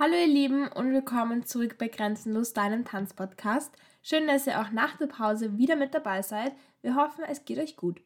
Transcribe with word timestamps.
Hallo 0.00 0.14
ihr 0.14 0.28
Lieben 0.28 0.68
und 0.68 0.92
willkommen 0.92 1.44
zurück 1.44 1.74
bei 1.76 1.88
Grenzenlos, 1.88 2.52
deinem 2.52 2.84
Tanzpodcast. 2.84 3.72
Schön, 4.00 4.28
dass 4.28 4.46
ihr 4.46 4.60
auch 4.60 4.70
nach 4.70 4.96
der 4.96 5.08
Pause 5.08 5.58
wieder 5.58 5.74
mit 5.74 5.92
dabei 5.92 6.22
seid. 6.22 6.52
Wir 6.82 6.94
hoffen, 6.94 7.24
es 7.28 7.44
geht 7.44 7.58
euch 7.58 7.74
gut. 7.74 8.00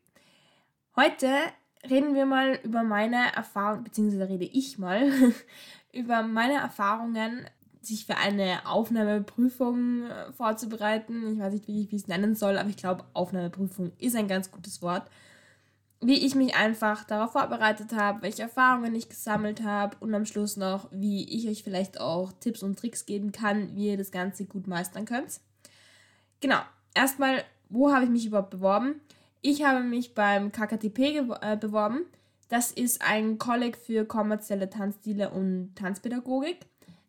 Heute 0.96 1.28
reden 1.86 2.14
wir 2.14 2.24
mal 2.24 2.58
über 2.64 2.82
meine 2.82 3.34
Erfahrungen, 3.36 3.84
beziehungsweise 3.84 4.26
rede 4.26 4.46
ich 4.46 4.78
mal 4.78 5.12
über 5.92 6.22
meine 6.22 6.54
Erfahrungen, 6.54 7.45
sich 7.82 8.06
für 8.06 8.16
eine 8.16 8.61
Aufnahmeprüfung 8.64 10.04
äh, 10.06 10.32
vorzubereiten. 10.32 11.34
Ich 11.34 11.40
weiß 11.40 11.52
nicht, 11.52 11.68
wie 11.68 11.82
ich 11.82 11.93
es 11.93 12.09
nennen 12.09 12.34
soll, 12.34 12.56
aber 12.56 12.70
ich 12.70 12.79
glaube, 12.79 13.04
Aufnahmeprüfung 13.12 13.93
ist 13.98 14.16
ein 14.16 14.29
ganz 14.29 14.50
gutes 14.50 14.80
Wort 14.80 15.11
wie 16.03 16.27
ich 16.27 16.34
mich 16.34 16.55
einfach 16.57 17.05
darauf 17.05 17.32
vorbereitet 17.32 17.93
habe, 17.93 18.23
welche 18.23 18.43
Erfahrungen 18.43 18.95
ich 18.95 19.09
gesammelt 19.09 19.62
habe 19.62 19.96
und 20.00 20.12
am 20.14 20.27
Schluss 20.27 20.57
noch, 20.57 20.89
wie 20.91 21.25
ich 21.29 21.48
euch 21.48 21.62
vielleicht 21.62 22.00
auch 22.00 22.32
Tipps 22.41 22.64
und 22.64 22.76
Tricks 22.76 23.07
geben 23.07 23.31
kann, 23.31 23.76
wie 23.76 23.90
ihr 23.90 23.96
das 23.96 24.11
Ganze 24.11 24.45
gut 24.45 24.67
meistern 24.67 25.04
könnt. 25.04 25.40
Genau, 26.40 26.59
erstmal, 26.93 27.45
wo 27.68 27.93
habe 27.93 28.04
ich 28.04 28.11
mich 28.11 28.26
überhaupt 28.26 28.50
beworben? 28.50 29.00
Ich 29.43 29.64
habe 29.64 29.85
mich 29.85 30.12
beim 30.14 30.50
KKTP 30.50 31.18
äh, 31.40 31.57
beworben. 31.57 32.00
Das 32.48 32.73
ist 32.73 33.00
ein 33.00 33.39
Kolleg 33.39 33.77
für 33.77 34.05
kommerzielle 34.05 34.69
Tanzstile 34.69 35.31
und 35.31 35.75
Tanzpädagogik. 35.77 36.59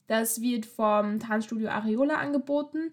Das 0.06 0.40
wird 0.40 0.68
vom 0.68 1.20
Tanzstudio 1.20 1.70
Areola 1.70 2.16
angeboten. 2.18 2.92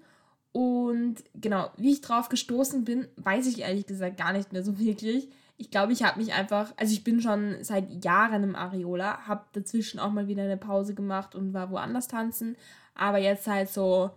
Und 0.52 1.16
genau, 1.34 1.70
wie 1.76 1.92
ich 1.92 2.00
drauf 2.00 2.30
gestoßen 2.30 2.84
bin, 2.84 3.06
weiß 3.16 3.46
ich 3.46 3.60
ehrlich 3.60 3.86
gesagt 3.86 4.16
gar 4.16 4.32
nicht 4.32 4.52
mehr 4.52 4.64
so 4.64 4.78
wirklich 4.78 5.28
ich 5.60 5.70
glaube, 5.70 5.92
ich 5.92 6.02
habe 6.02 6.18
mich 6.18 6.32
einfach, 6.32 6.72
also 6.78 6.94
ich 6.94 7.04
bin 7.04 7.20
schon 7.20 7.62
seit 7.62 8.02
Jahren 8.02 8.42
im 8.42 8.56
Areola, 8.56 9.26
habe 9.26 9.44
dazwischen 9.52 10.00
auch 10.00 10.10
mal 10.10 10.26
wieder 10.26 10.42
eine 10.42 10.56
Pause 10.56 10.94
gemacht 10.94 11.34
und 11.34 11.52
war 11.52 11.70
woanders 11.70 12.08
tanzen. 12.08 12.56
Aber 12.94 13.18
jetzt 13.18 13.44
seit 13.44 13.68
so 13.68 14.10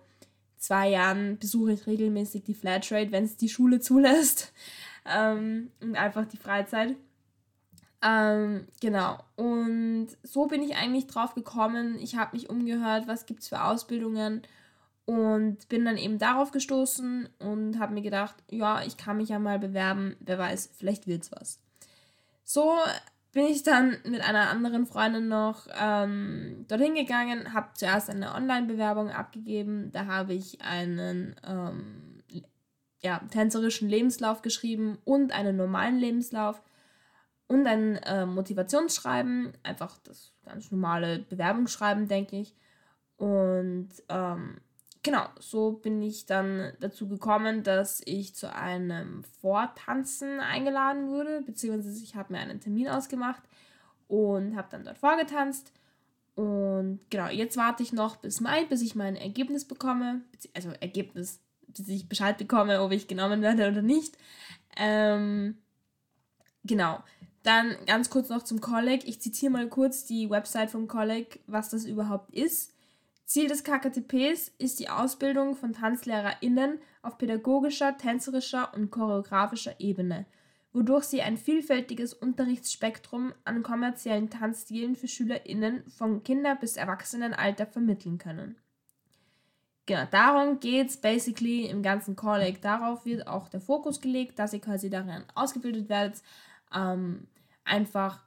zwei 0.58 0.88
Jahren 0.88 1.38
besuche 1.38 1.74
ich 1.74 1.86
regelmäßig 1.86 2.44
die 2.46 2.54
Flatrate, 2.54 3.12
wenn 3.12 3.26
es 3.26 3.36
die 3.36 3.50
Schule 3.50 3.80
zulässt. 3.82 4.54
Ähm, 5.06 5.70
und 5.82 5.98
einfach 5.98 6.26
die 6.26 6.38
Freizeit. 6.38 6.96
Ähm, 8.02 8.66
genau. 8.80 9.20
Und 9.36 10.08
so 10.24 10.48
bin 10.48 10.64
ich 10.64 10.78
eigentlich 10.78 11.08
drauf 11.08 11.36
gekommen. 11.36 11.98
Ich 12.00 12.16
habe 12.16 12.38
mich 12.38 12.50
umgehört, 12.50 13.06
was 13.06 13.26
gibt 13.26 13.42
es 13.42 13.50
für 13.50 13.66
Ausbildungen 13.66 14.44
und 15.06 15.68
bin 15.68 15.86
dann 15.86 15.98
eben 15.98 16.18
darauf 16.18 16.52
gestoßen 16.52 17.30
und 17.40 17.80
habe 17.80 17.94
mir 17.94 18.02
gedacht, 18.02 18.36
ja, 18.50 18.84
ich 18.84 18.98
kann 18.98 19.18
mich 19.18 19.30
ja 19.30 19.40
mal 19.40 19.60
bewerben, 19.60 20.16
wer 20.20 20.38
weiß, 20.38 20.72
vielleicht 20.78 21.08
wird's 21.08 21.32
was. 21.32 21.60
So 22.44 22.78
bin 23.34 23.46
ich 23.46 23.64
dann 23.64 23.98
mit 24.06 24.22
einer 24.22 24.50
anderen 24.50 24.86
Freundin 24.86 25.28
noch 25.28 25.68
ähm, 25.78 26.66
dorthin 26.68 26.96
gegangen, 26.96 27.54
habe 27.54 27.70
zuerst 27.74 28.10
eine 28.10 28.34
Online-Bewerbung 28.34 29.10
abgegeben, 29.10 29.92
da 29.92 30.06
habe 30.06 30.34
ich 30.34 30.62
einen 30.62 31.36
ähm, 31.46 32.24
ja, 33.02 33.20
tänzerischen 33.32 33.90
Lebenslauf 33.90 34.42
geschrieben 34.42 34.98
und 35.04 35.34
einen 35.34 35.58
normalen 35.58 35.98
Lebenslauf 35.98 36.62
und 37.48 37.68
ein 37.68 37.98
äh, 37.98 38.26
Motivationsschreiben, 38.26 39.54
einfach 39.64 39.98
das 40.04 40.32
ganz 40.46 40.72
normale 40.72 41.20
Bewerbungsschreiben, 41.20 42.08
denke 42.08 42.38
ich. 42.38 42.56
Und 43.18 43.90
ähm, 44.10 44.62
genau, 45.04 45.28
so 45.40 45.74
bin 45.74 46.02
ich 46.02 46.26
dann 46.26 46.74
dazu 46.80 47.08
gekommen, 47.08 47.64
dass 47.64 48.02
ich 48.06 48.34
zu 48.34 48.54
einem 48.54 49.24
Vortanzen 49.42 50.40
eingeladen 50.40 51.10
wurde, 51.10 51.42
beziehungsweise 51.42 52.02
ich 52.02 52.16
habe 52.16 52.34
mir 52.34 52.40
einen 52.40 52.60
Termin 52.60 52.88
ausgemacht 52.88 53.44
und 54.08 54.56
habe 54.56 54.70
dann 54.72 54.86
dort 54.86 54.98
vorgetanzt. 54.98 55.72
Und 56.36 57.00
genau, 57.10 57.28
jetzt 57.28 57.58
warte 57.58 57.84
ich 57.84 57.94
noch 57.94 58.16
bis 58.16 58.42
Mai, 58.42 58.66
bis 58.66 58.82
ich 58.82 58.96
mein 58.96 59.16
Ergebnis 59.16 59.66
bekomme. 59.66 60.22
Also 60.56 60.70
Ergebnis, 60.80 61.40
bis 61.68 61.88
ich 61.88 62.10
Bescheid 62.10 62.38
bekomme, 62.38 62.82
ob 62.82 62.92
ich 62.92 63.08
genommen 63.08 63.42
werde 63.42 63.70
oder 63.70 63.84
nicht. 63.84 64.18
Ähm, 64.78 65.58
genau. 66.64 67.04
Dann 67.44 67.76
ganz 67.86 68.10
kurz 68.10 68.30
noch 68.30 68.44
zum 68.44 68.62
Kolleg. 68.62 69.08
Ich 69.08 69.22
zitiere 69.22 69.52
mal 69.52 69.68
kurz 69.68 70.06
die 70.06 70.30
Website 70.30 70.72
vom 70.72 70.88
Kolleg, 70.88 71.42
was 71.46 71.70
das 71.70 71.86
überhaupt 71.86 72.34
ist. 72.34 72.74
Ziel 73.26 73.48
des 73.48 73.64
KKTPs 73.64 74.52
ist 74.58 74.80
die 74.80 74.90
Ausbildung 74.90 75.56
von 75.56 75.74
TanzlehrerInnen 75.74 76.80
auf 77.02 77.18
pädagogischer, 77.18 77.98
tänzerischer 77.98 78.74
und 78.74 78.92
choreografischer 78.92 79.80
Ebene, 79.80 80.26
wodurch 80.74 81.06
sie 81.06 81.22
ein 81.22 81.38
vielfältiges 81.38 82.14
Unterrichtsspektrum 82.14 83.34
an 83.46 83.64
kommerziellen 83.64 84.30
Tanzstilen 84.30 84.96
für 84.96 85.08
SchülerInnen 85.08 85.84
von 85.90 86.24
Kinder- 86.24 86.56
bis 86.56 86.78
Erwachsenenalter 86.78 87.66
vermitteln 87.66 88.18
können. 88.18 88.58
Genau, 89.86 90.06
darum 90.12 90.60
geht 90.60 90.90
es 90.90 90.98
basically 90.98 91.66
im 91.66 91.84
ganzen 91.84 92.16
College. 92.16 92.60
Darauf 92.62 93.06
wird 93.06 93.28
auch 93.28 93.50
der 93.50 93.60
Fokus 93.60 94.00
gelegt, 94.00 94.40
dass 94.40 94.54
ihr 94.54 94.62
quasi 94.62 94.90
darin 94.90 95.24
ausgebildet 95.36 95.90
werdet, 95.90 96.22
ähm, 96.74 97.28
einfach 97.66 98.22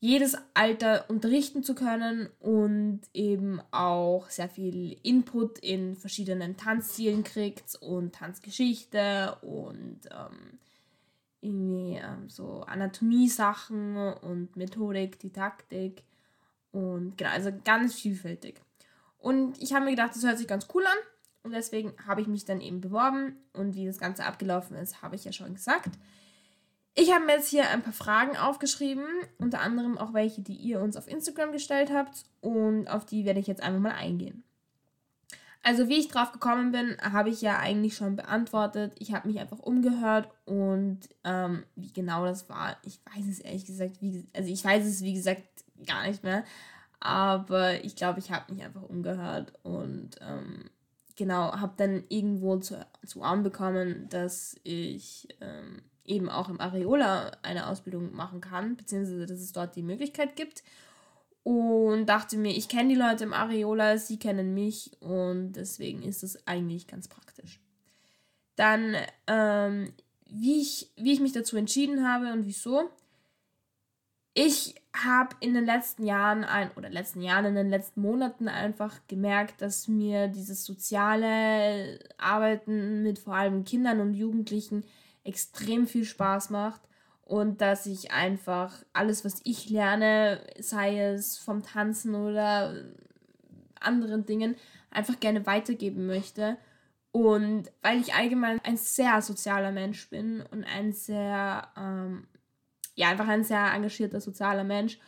jedes 0.00 0.34
Alter 0.54 1.04
unterrichten 1.08 1.62
zu 1.62 1.74
können 1.74 2.30
und 2.40 3.02
eben 3.12 3.60
auch 3.70 4.30
sehr 4.30 4.48
viel 4.48 4.96
Input 5.02 5.58
in 5.58 5.94
verschiedenen 5.94 6.56
Tanzstilen 6.56 7.22
kriegt 7.22 7.76
und 7.82 8.14
Tanzgeschichte 8.14 9.36
und 9.42 10.00
ähm, 10.10 10.58
irgendwie 11.42 11.98
ähm, 12.02 12.30
so 12.30 12.62
Anatomie-Sachen 12.62 13.96
und 13.96 14.56
Methodik, 14.56 15.18
Didaktik 15.18 16.02
und 16.72 17.18
genau, 17.18 17.30
also 17.30 17.50
ganz 17.62 17.94
vielfältig. 17.94 18.60
Und 19.18 19.60
ich 19.62 19.74
habe 19.74 19.84
mir 19.84 19.90
gedacht, 19.90 20.14
das 20.14 20.24
hört 20.24 20.38
sich 20.38 20.48
ganz 20.48 20.66
cool 20.74 20.84
an 20.86 20.98
und 21.42 21.52
deswegen 21.52 21.92
habe 22.06 22.22
ich 22.22 22.26
mich 22.26 22.46
dann 22.46 22.62
eben 22.62 22.80
beworben 22.80 23.36
und 23.52 23.74
wie 23.74 23.84
das 23.84 23.98
Ganze 23.98 24.24
abgelaufen 24.24 24.76
ist, 24.76 25.02
habe 25.02 25.16
ich 25.16 25.26
ja 25.26 25.32
schon 25.32 25.54
gesagt. 25.54 25.90
Ich 26.94 27.12
habe 27.12 27.24
mir 27.24 27.36
jetzt 27.36 27.48
hier 27.48 27.68
ein 27.70 27.82
paar 27.82 27.92
Fragen 27.92 28.36
aufgeschrieben, 28.36 29.04
unter 29.38 29.60
anderem 29.60 29.96
auch 29.96 30.12
welche, 30.12 30.42
die 30.42 30.56
ihr 30.56 30.80
uns 30.80 30.96
auf 30.96 31.08
Instagram 31.08 31.52
gestellt 31.52 31.90
habt 31.92 32.24
und 32.40 32.88
auf 32.88 33.06
die 33.06 33.24
werde 33.24 33.40
ich 33.40 33.46
jetzt 33.46 33.62
einfach 33.62 33.80
mal 33.80 33.92
eingehen. 33.92 34.42
Also 35.62 35.88
wie 35.88 35.98
ich 35.98 36.08
drauf 36.08 36.32
gekommen 36.32 36.72
bin, 36.72 36.96
habe 37.02 37.28
ich 37.28 37.42
ja 37.42 37.58
eigentlich 37.58 37.94
schon 37.94 38.16
beantwortet. 38.16 38.94
Ich 38.98 39.12
habe 39.12 39.28
mich 39.28 39.38
einfach 39.38 39.58
umgehört 39.58 40.30
und 40.46 41.00
ähm, 41.22 41.64
wie 41.76 41.92
genau 41.92 42.24
das 42.24 42.48
war, 42.48 42.78
ich 42.82 42.98
weiß 43.14 43.26
es 43.30 43.40
ehrlich 43.40 43.66
gesagt, 43.66 44.00
wie, 44.00 44.26
also 44.34 44.50
ich 44.50 44.64
weiß 44.64 44.86
es 44.86 45.02
wie 45.02 45.12
gesagt 45.12 45.42
gar 45.86 46.06
nicht 46.06 46.24
mehr, 46.24 46.44
aber 46.98 47.84
ich 47.84 47.94
glaube, 47.94 48.20
ich 48.20 48.30
habe 48.30 48.52
mich 48.52 48.64
einfach 48.64 48.82
umgehört 48.82 49.52
und 49.62 50.16
ähm, 50.22 50.70
genau, 51.16 51.52
habe 51.52 51.74
dann 51.76 52.04
irgendwo 52.08 52.56
zu, 52.56 52.86
zu 53.04 53.20
Ohren 53.20 53.42
bekommen, 53.42 54.08
dass 54.08 54.56
ich 54.64 55.28
ähm, 55.42 55.82
eben 56.04 56.28
auch 56.28 56.48
im 56.48 56.60
Areola 56.60 57.32
eine 57.42 57.68
Ausbildung 57.68 58.14
machen 58.14 58.40
kann, 58.40 58.76
beziehungsweise 58.76 59.26
dass 59.26 59.40
es 59.40 59.52
dort 59.52 59.76
die 59.76 59.82
Möglichkeit 59.82 60.36
gibt. 60.36 60.62
Und 61.42 62.06
dachte 62.06 62.36
mir, 62.36 62.54
ich 62.54 62.68
kenne 62.68 62.90
die 62.90 63.00
Leute 63.00 63.24
im 63.24 63.32
Areola, 63.32 63.96
sie 63.96 64.18
kennen 64.18 64.52
mich 64.52 64.90
und 65.00 65.52
deswegen 65.52 66.02
ist 66.02 66.22
es 66.22 66.46
eigentlich 66.46 66.86
ganz 66.86 67.08
praktisch. 67.08 67.60
Dann, 68.56 68.94
ähm, 69.26 69.92
wie, 70.26 70.60
ich, 70.60 70.90
wie 70.96 71.12
ich 71.12 71.20
mich 71.20 71.32
dazu 71.32 71.56
entschieden 71.56 72.06
habe 72.06 72.32
und 72.32 72.44
wieso. 72.44 72.90
Ich 74.34 74.74
habe 74.94 75.34
in 75.40 75.54
den 75.54 75.64
letzten 75.64 76.04
Jahren 76.04 76.44
ein, 76.44 76.70
oder 76.76 76.90
letzten 76.90 77.22
Jahren, 77.22 77.46
in 77.46 77.54
den 77.54 77.70
letzten 77.70 78.02
Monaten 78.02 78.48
einfach 78.48 79.00
gemerkt, 79.08 79.62
dass 79.62 79.88
mir 79.88 80.28
dieses 80.28 80.64
soziale 80.64 81.98
Arbeiten 82.18 83.02
mit 83.02 83.18
vor 83.18 83.34
allem 83.34 83.64
Kindern 83.64 84.00
und 84.00 84.14
Jugendlichen 84.14 84.84
extrem 85.24 85.86
viel 85.86 86.04
Spaß 86.04 86.50
macht 86.50 86.80
und 87.24 87.60
dass 87.60 87.86
ich 87.86 88.10
einfach 88.10 88.74
alles, 88.92 89.24
was 89.24 89.40
ich 89.44 89.70
lerne, 89.70 90.40
sei 90.58 90.98
es 90.98 91.38
vom 91.38 91.62
Tanzen 91.62 92.14
oder 92.14 92.74
anderen 93.78 94.26
Dingen, 94.26 94.56
einfach 94.90 95.20
gerne 95.20 95.46
weitergeben 95.46 96.06
möchte. 96.06 96.56
Und 97.12 97.70
weil 97.82 98.00
ich 98.00 98.14
allgemein 98.14 98.60
ein 98.64 98.76
sehr 98.76 99.20
sozialer 99.22 99.72
Mensch 99.72 100.10
bin 100.10 100.42
und 100.50 100.64
ein 100.64 100.92
sehr, 100.92 101.68
ähm, 101.76 102.26
ja, 102.94 103.08
einfach 103.08 103.28
ein 103.28 103.44
sehr 103.44 103.72
engagierter 103.72 104.20
sozialer 104.20 104.64
Mensch 104.64 104.98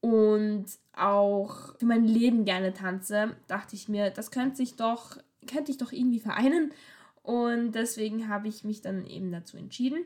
und 0.00 0.66
auch 0.92 1.76
für 1.78 1.86
mein 1.86 2.04
Leben 2.04 2.44
gerne 2.44 2.72
tanze, 2.72 3.36
dachte 3.48 3.76
ich 3.76 3.88
mir, 3.88 4.10
das 4.10 4.30
könnte 4.30 4.56
sich 4.56 4.76
doch, 4.76 5.16
könnte 5.46 5.70
ich 5.70 5.78
doch 5.78 5.92
irgendwie 5.92 6.20
vereinen 6.20 6.72
und 7.26 7.72
deswegen 7.72 8.28
habe 8.28 8.46
ich 8.46 8.62
mich 8.62 8.82
dann 8.82 9.04
eben 9.04 9.32
dazu 9.32 9.56
entschieden. 9.56 10.04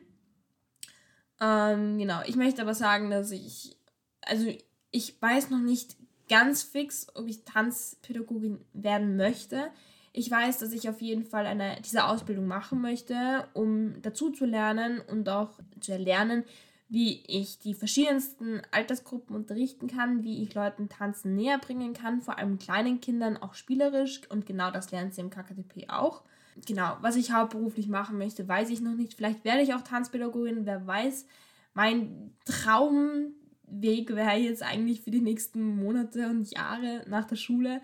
Ähm, 1.38 1.98
genau, 1.98 2.22
ich 2.24 2.34
möchte 2.34 2.62
aber 2.62 2.72
sagen, 2.72 3.10
dass 3.10 3.30
ich, 3.30 3.76
also 4.22 4.50
ich 4.90 5.20
weiß 5.20 5.50
noch 5.50 5.60
nicht 5.60 5.96
ganz 6.30 6.62
fix, 6.62 7.08
ob 7.14 7.28
ich 7.28 7.44
Tanzpädagogin 7.44 8.64
werden 8.72 9.16
möchte. 9.16 9.70
Ich 10.14 10.30
weiß, 10.30 10.60
dass 10.60 10.72
ich 10.72 10.88
auf 10.88 11.02
jeden 11.02 11.26
Fall 11.26 11.44
eine, 11.44 11.76
diese 11.84 12.06
Ausbildung 12.06 12.46
machen 12.46 12.80
möchte, 12.80 13.46
um 13.52 14.00
dazu 14.00 14.30
zu 14.30 14.46
lernen 14.46 15.02
und 15.06 15.28
auch 15.28 15.60
zu 15.78 15.92
erlernen, 15.92 16.44
wie 16.88 17.22
ich 17.26 17.58
die 17.58 17.74
verschiedensten 17.74 18.62
Altersgruppen 18.70 19.36
unterrichten 19.36 19.88
kann, 19.88 20.24
wie 20.24 20.42
ich 20.42 20.54
Leuten 20.54 20.88
Tanzen 20.88 21.36
näher 21.36 21.58
bringen 21.58 21.92
kann, 21.92 22.22
vor 22.22 22.38
allem 22.38 22.58
kleinen 22.58 23.02
Kindern 23.02 23.36
auch 23.36 23.52
spielerisch 23.52 24.22
und 24.30 24.46
genau 24.46 24.70
das 24.70 24.90
lernen 24.90 25.12
sie 25.12 25.20
im 25.20 25.28
KKTP 25.28 25.90
auch. 25.90 26.22
Genau, 26.66 26.96
was 27.00 27.16
ich 27.16 27.32
hauptberuflich 27.32 27.88
machen 27.88 28.18
möchte, 28.18 28.46
weiß 28.46 28.70
ich 28.70 28.80
noch 28.80 28.94
nicht. 28.94 29.14
Vielleicht 29.14 29.44
werde 29.44 29.62
ich 29.62 29.74
auch 29.74 29.82
Tanzpädagogin, 29.82 30.66
wer 30.66 30.86
weiß. 30.86 31.26
Mein 31.74 32.34
Traumweg 32.44 34.14
wäre 34.14 34.36
jetzt 34.36 34.62
eigentlich 34.62 35.00
für 35.00 35.10
die 35.10 35.20
nächsten 35.20 35.76
Monate 35.76 36.28
und 36.28 36.50
Jahre 36.50 37.04
nach 37.08 37.26
der 37.26 37.36
Schule 37.36 37.80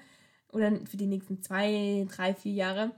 oder 0.52 0.72
für 0.86 0.96
die 0.96 1.06
nächsten 1.06 1.42
zwei, 1.42 2.06
drei, 2.10 2.34
vier 2.34 2.52
Jahre, 2.52 2.90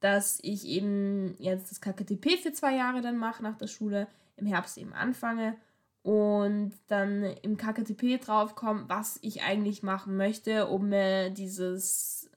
dass 0.00 0.38
ich 0.42 0.66
eben 0.66 1.34
jetzt 1.38 1.70
das 1.70 1.80
KKTP 1.80 2.36
für 2.36 2.52
zwei 2.52 2.76
Jahre 2.76 3.00
dann 3.00 3.16
mache 3.16 3.42
nach 3.42 3.56
der 3.56 3.66
Schule 3.66 4.08
im 4.36 4.46
Herbst 4.46 4.76
eben 4.78 4.92
anfange 4.92 5.56
und 6.02 6.72
dann 6.86 7.24
im 7.42 7.56
KKTP 7.56 8.18
draufkomme, 8.18 8.84
was 8.86 9.18
ich 9.22 9.42
eigentlich 9.42 9.82
machen 9.82 10.16
möchte, 10.16 10.68
um 10.68 10.88
mir 10.90 11.30
dieses 11.30 12.30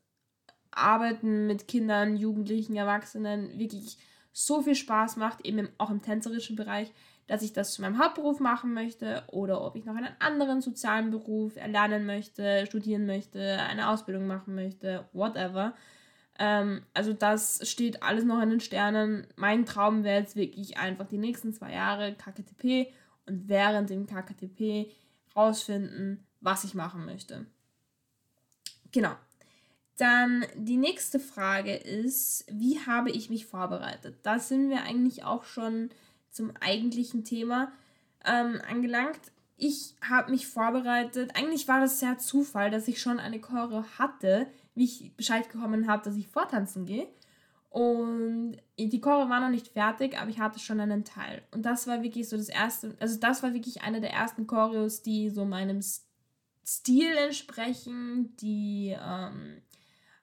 Arbeiten 0.79 1.47
mit 1.47 1.67
Kindern, 1.67 2.17
Jugendlichen, 2.17 2.75
Erwachsenen 2.75 3.57
wirklich 3.59 3.97
so 4.31 4.61
viel 4.61 4.75
Spaß 4.75 5.17
macht, 5.17 5.45
eben 5.45 5.69
auch 5.77 5.89
im 5.89 6.01
tänzerischen 6.01 6.55
Bereich, 6.55 6.91
dass 7.27 7.43
ich 7.43 7.53
das 7.53 7.73
zu 7.73 7.81
meinem 7.81 7.99
Hauptberuf 7.99 8.39
machen 8.39 8.73
möchte 8.73 9.23
oder 9.27 9.63
ob 9.63 9.75
ich 9.75 9.85
noch 9.85 9.95
einen 9.95 10.15
anderen 10.19 10.61
sozialen 10.61 11.11
Beruf 11.11 11.55
erlernen 11.55 12.05
möchte, 12.05 12.65
studieren 12.65 13.05
möchte, 13.05 13.59
eine 13.59 13.89
Ausbildung 13.89 14.25
machen 14.25 14.55
möchte, 14.55 15.07
whatever. 15.13 15.75
Ähm, 16.39 16.83
also 16.93 17.13
das 17.13 17.69
steht 17.69 18.01
alles 18.01 18.23
noch 18.23 18.41
in 18.41 18.49
den 18.49 18.61
Sternen. 18.61 19.27
Mein 19.35 19.65
Traum 19.65 20.03
wäre 20.03 20.21
jetzt 20.21 20.35
wirklich 20.35 20.77
einfach 20.77 21.05
die 21.05 21.17
nächsten 21.17 21.53
zwei 21.53 21.73
Jahre 21.73 22.15
KKTP 22.15 22.91
und 23.27 23.47
während 23.47 23.91
dem 23.91 24.07
KKTP 24.07 24.91
rausfinden, 25.35 26.25
was 26.41 26.63
ich 26.63 26.73
machen 26.73 27.05
möchte. 27.05 27.45
Genau. 28.91 29.11
Dann 29.99 30.45
die 30.55 30.77
nächste 30.77 31.19
Frage 31.19 31.75
ist, 31.75 32.45
wie 32.49 32.79
habe 32.79 33.11
ich 33.11 33.29
mich 33.29 33.45
vorbereitet? 33.45 34.15
Da 34.23 34.39
sind 34.39 34.69
wir 34.69 34.83
eigentlich 34.83 35.25
auch 35.25 35.43
schon 35.43 35.89
zum 36.31 36.53
eigentlichen 36.61 37.25
Thema 37.25 37.69
ähm, 38.23 38.61
angelangt. 38.65 39.19
Ich 39.57 39.95
habe 40.01 40.31
mich 40.31 40.47
vorbereitet. 40.47 41.35
Eigentlich 41.35 41.67
war 41.67 41.81
das 41.81 41.99
sehr 41.99 42.17
Zufall, 42.17 42.71
dass 42.71 42.87
ich 42.87 43.01
schon 43.01 43.19
eine 43.19 43.41
Choreo 43.41 43.83
hatte, 43.97 44.47
wie 44.73 44.85
ich 44.85 45.13
Bescheid 45.17 45.51
bekommen 45.51 45.85
habe, 45.87 46.01
dass 46.05 46.15
ich 46.15 46.29
vortanzen 46.29 46.85
gehe. 46.85 47.07
Und 47.69 48.55
die 48.77 49.01
Chore 49.01 49.29
war 49.29 49.41
noch 49.41 49.49
nicht 49.49 49.67
fertig, 49.67 50.17
aber 50.17 50.29
ich 50.29 50.39
hatte 50.39 50.59
schon 50.59 50.79
einen 50.79 51.03
Teil. 51.03 51.43
Und 51.51 51.63
das 51.63 51.87
war 51.87 52.01
wirklich 52.01 52.29
so 52.29 52.37
das 52.37 52.47
erste, 52.47 52.95
also 53.01 53.19
das 53.19 53.43
war 53.43 53.53
wirklich 53.53 53.81
eine 53.81 53.99
der 53.99 54.13
ersten 54.13 54.47
Choreos, 54.47 55.01
die 55.01 55.29
so 55.29 55.43
meinem 55.43 55.81
Stil 56.65 57.11
entsprechen, 57.17 58.33
die 58.37 58.95
ähm, 58.97 59.61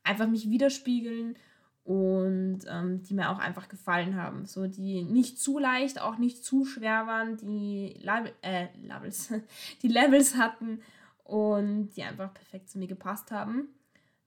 einfach 0.07 0.29
mich 0.29 0.49
widerspiegeln 0.49 1.37
und 1.85 2.61
ähm, 2.69 3.03
die 3.03 3.15
mir 3.15 3.31
auch 3.31 3.39
einfach 3.39 3.69
gefallen 3.69 4.17
haben. 4.17 4.47
So, 4.47 4.67
die 4.67 5.03
nicht 5.03 5.39
zu 5.39 5.59
leicht, 5.59 6.01
auch 6.01 6.19
nicht 6.19 6.45
zu 6.45 6.65
schwer 6.65 7.07
waren, 7.07 7.37
die 7.37 7.97
Level, 8.01 8.33
äh, 8.43 8.67
Levels, 8.83 9.33
die 9.83 9.89
Levels 9.89 10.37
hatten 10.37 10.81
und 11.23 11.91
die 11.91 12.03
einfach 12.03 12.35
perfekt 12.35 12.71
zu 12.71 12.79
mir 12.79 12.89
gepasst 12.89 13.31
haben. 13.31 13.69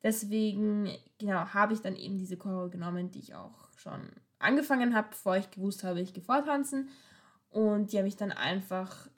Deswegen, 0.04 0.90
genau, 1.18 1.54
habe 1.54 1.74
ich 1.74 1.82
dann 1.82 1.96
eben 1.96 2.18
diese 2.18 2.38
Chore 2.38 2.70
genommen, 2.70 3.12
die 3.12 3.20
ich 3.20 3.36
auch 3.36 3.70
schon 3.76 4.00
angefangen 4.40 4.96
habe, 4.96 5.10
bevor 5.10 5.36
ich 5.36 5.52
gewusst 5.52 5.84
habe, 5.84 6.00
ich 6.00 6.14
gehe 6.14 6.24
vortanzen. 6.24 6.90
Und 7.50 7.92
die 7.92 7.98
habe 7.98 8.08
ich 8.08 8.16
dann 8.16 8.32
einfach, 8.32 9.10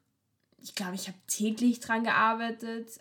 ich 0.57 0.73
glaube, 0.73 0.95
ich 0.95 1.07
habe 1.07 1.17
täglich 1.27 1.79
dran 1.79 2.03
gearbeitet, 2.03 2.99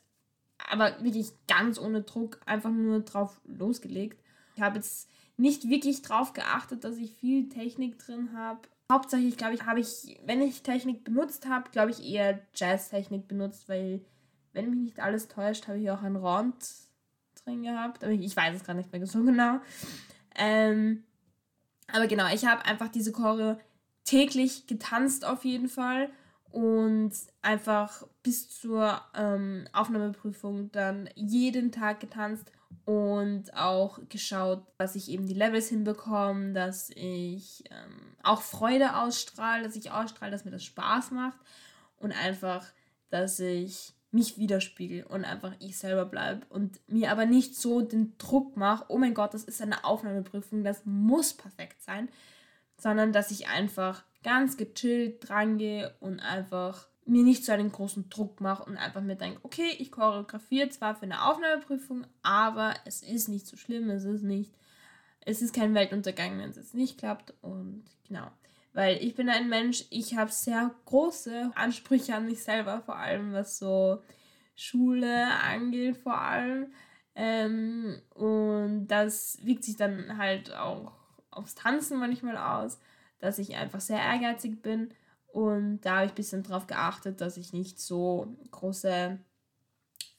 aber 0.69 1.03
wirklich 1.03 1.33
ganz 1.49 1.79
ohne 1.79 2.03
Druck, 2.03 2.41
einfach 2.47 2.71
nur 2.71 3.01
drauf 3.01 3.41
losgelegt. 3.45 4.23
Ich 4.57 4.63
habe 4.63 4.77
jetzt 4.77 5.09
nicht 5.37 5.69
wirklich 5.69 6.03
drauf 6.03 6.33
geachtet, 6.33 6.85
dass 6.85 6.97
ich 6.97 7.13
viel 7.13 7.49
Technik 7.49 7.99
drin 7.99 8.31
habe. 8.35 8.61
Hauptsächlich, 8.93 9.37
glaube 9.37 9.55
ich, 9.55 9.65
habe 9.65 9.81
ich, 9.81 10.21
wenn 10.27 10.43
ich 10.43 10.63
Technik 10.63 11.05
benutzt 11.05 11.49
habe, 11.49 11.71
glaube 11.71 11.91
ich 11.93 12.05
eher 12.05 12.41
Jazz-Technik 12.55 13.29
benutzt, 13.29 13.69
weil, 13.69 14.05
wenn 14.53 14.71
mich 14.71 14.81
nicht 14.81 15.01
alles 15.01 15.29
täuscht, 15.29 15.69
habe 15.69 15.79
ich 15.79 15.91
auch 15.91 16.03
ein 16.03 16.17
Rond 16.17 16.57
drin 17.45 17.63
gehabt. 17.63 18.03
Aber 18.03 18.13
ich 18.13 18.37
weiß 18.37 18.57
es 18.57 18.65
gar 18.65 18.75
nicht 18.75 18.93
mehr 18.93 19.07
so 19.07 19.23
genau. 19.23 19.61
Ähm, 20.37 21.05
aber 21.93 22.07
genau, 22.07 22.33
ich 22.33 22.45
habe 22.45 22.65
einfach 22.65 22.89
diese 22.89 23.13
Chore 23.13 23.59
täglich 24.05 24.67
getanzt 24.67 25.25
auf 25.25 25.45
jeden 25.45 25.69
Fall 25.69 26.11
und 26.51 27.13
einfach 27.43 28.07
bis 28.23 28.49
zur 28.49 29.01
ähm, 29.15 29.67
Aufnahmeprüfung 29.73 30.71
dann 30.73 31.09
jeden 31.15 31.73
Tag 31.73 32.01
getanzt 32.01 32.51
und 32.85 33.55
auch 33.55 34.01
geschaut, 34.09 34.63
dass 34.79 34.95
ich 34.95 35.11
eben 35.11 35.27
die 35.27 35.35
Levels 35.35 35.69
hinbekomme, 35.69 36.53
dass 36.53 36.91
ich 36.91 37.65
ähm, 37.71 38.17
auch 38.23 38.43
Freude 38.43 38.97
ausstrahle, 38.97 39.63
dass 39.63 39.77
ich 39.77 39.91
ausstrahle, 39.91 40.33
dass 40.33 40.45
mir 40.45 40.51
das 40.51 40.65
Spaß 40.65 41.13
macht 41.13 41.39
und 41.99 42.13
einfach, 42.13 42.67
dass 43.11 43.39
ich 43.39 43.93
mich 44.13 44.39
widerspiegel 44.39 45.05
und 45.05 45.25
einfach 45.25 45.55
ich 45.61 45.79
selber 45.79 46.05
bleibe 46.05 46.45
und 46.49 46.81
mir 46.89 47.13
aber 47.13 47.27
nicht 47.27 47.55
so 47.55 47.81
den 47.81 48.19
Druck 48.19 48.57
mache, 48.57 48.87
oh 48.89 48.99
mein 48.99 49.15
Gott, 49.15 49.35
das 49.35 49.45
ist 49.45 49.63
eine 49.63 49.85
Aufnahmeprüfung, 49.85 50.65
das 50.65 50.85
muss 50.85 51.33
perfekt 51.33 51.81
sein, 51.83 52.09
sondern 52.77 53.13
dass 53.13 53.31
ich 53.31 53.49
einfach 53.49 54.03
ganz 54.23 54.57
gechillt 54.57 55.29
drangehe 55.29 55.95
und 56.01 56.21
einfach 56.21 56.89
mir 57.07 57.25
nicht 57.25 57.45
so 57.45 57.53
einen 57.53 57.73
großen 57.73 58.09
Druck 58.09 58.41
mache 58.41 58.65
und 58.65 58.77
einfach 58.77 59.01
mir 59.01 59.17
denke, 59.17 59.41
okay, 59.43 59.75
ich 59.79 59.91
choreografiere 59.91 60.69
zwar 60.69 60.95
für 60.95 61.05
eine 61.05 61.25
Aufnahmeprüfung, 61.25 62.07
aber 62.23 62.75
es 62.85 63.03
ist 63.03 63.29
nicht 63.29 63.47
so 63.47 63.57
schlimm, 63.57 63.91
es 63.91 64.05
ist 64.05 64.23
nicht, 64.23 64.53
es 65.21 65.43
ist 65.43 65.55
kein 65.55 65.75
Weltuntergang, 65.75 66.39
wenn 66.39 66.51
es 66.51 66.57
jetzt 66.57 66.75
nicht 66.75 66.99
klappt 66.99 67.35
und 67.43 67.85
genau. 68.07 68.31
Weil 68.73 69.03
ich 69.03 69.17
bin 69.17 69.29
ein 69.29 69.49
Mensch, 69.49 69.85
ich 69.91 70.17
habe 70.17 70.31
sehr 70.31 70.71
große 70.85 71.51
Ansprüche 71.57 72.15
an 72.15 72.27
mich 72.27 72.45
selber, 72.45 72.83
vor 72.83 72.97
allem 72.97 73.33
was 73.33 73.59
so 73.59 74.03
Schule 74.55 75.27
angeht, 75.43 75.97
vor 75.97 76.19
allem. 76.19 76.73
Ähm, 77.17 78.01
und 78.15 78.87
das 78.87 79.39
wirkt 79.43 79.65
sich 79.65 79.77
dann 79.77 80.17
halt 80.17 80.55
auch 80.55 80.93
aufs 81.31 81.57
Tanzen 81.57 81.99
manchmal 81.99 82.37
aus, 82.37 82.79
dass 83.21 83.39
ich 83.39 83.57
einfach 83.57 83.81
sehr 83.81 84.01
ehrgeizig 84.01 84.63
bin. 84.63 84.91
Und 85.29 85.83
da 85.83 85.97
habe 85.97 86.07
ich 86.07 86.13
ein 86.13 86.17
bisschen 86.17 86.43
darauf 86.43 86.67
geachtet, 86.67 87.21
dass 87.21 87.37
ich 87.37 87.53
nicht 87.53 87.79
so 87.79 88.37
große 88.51 89.19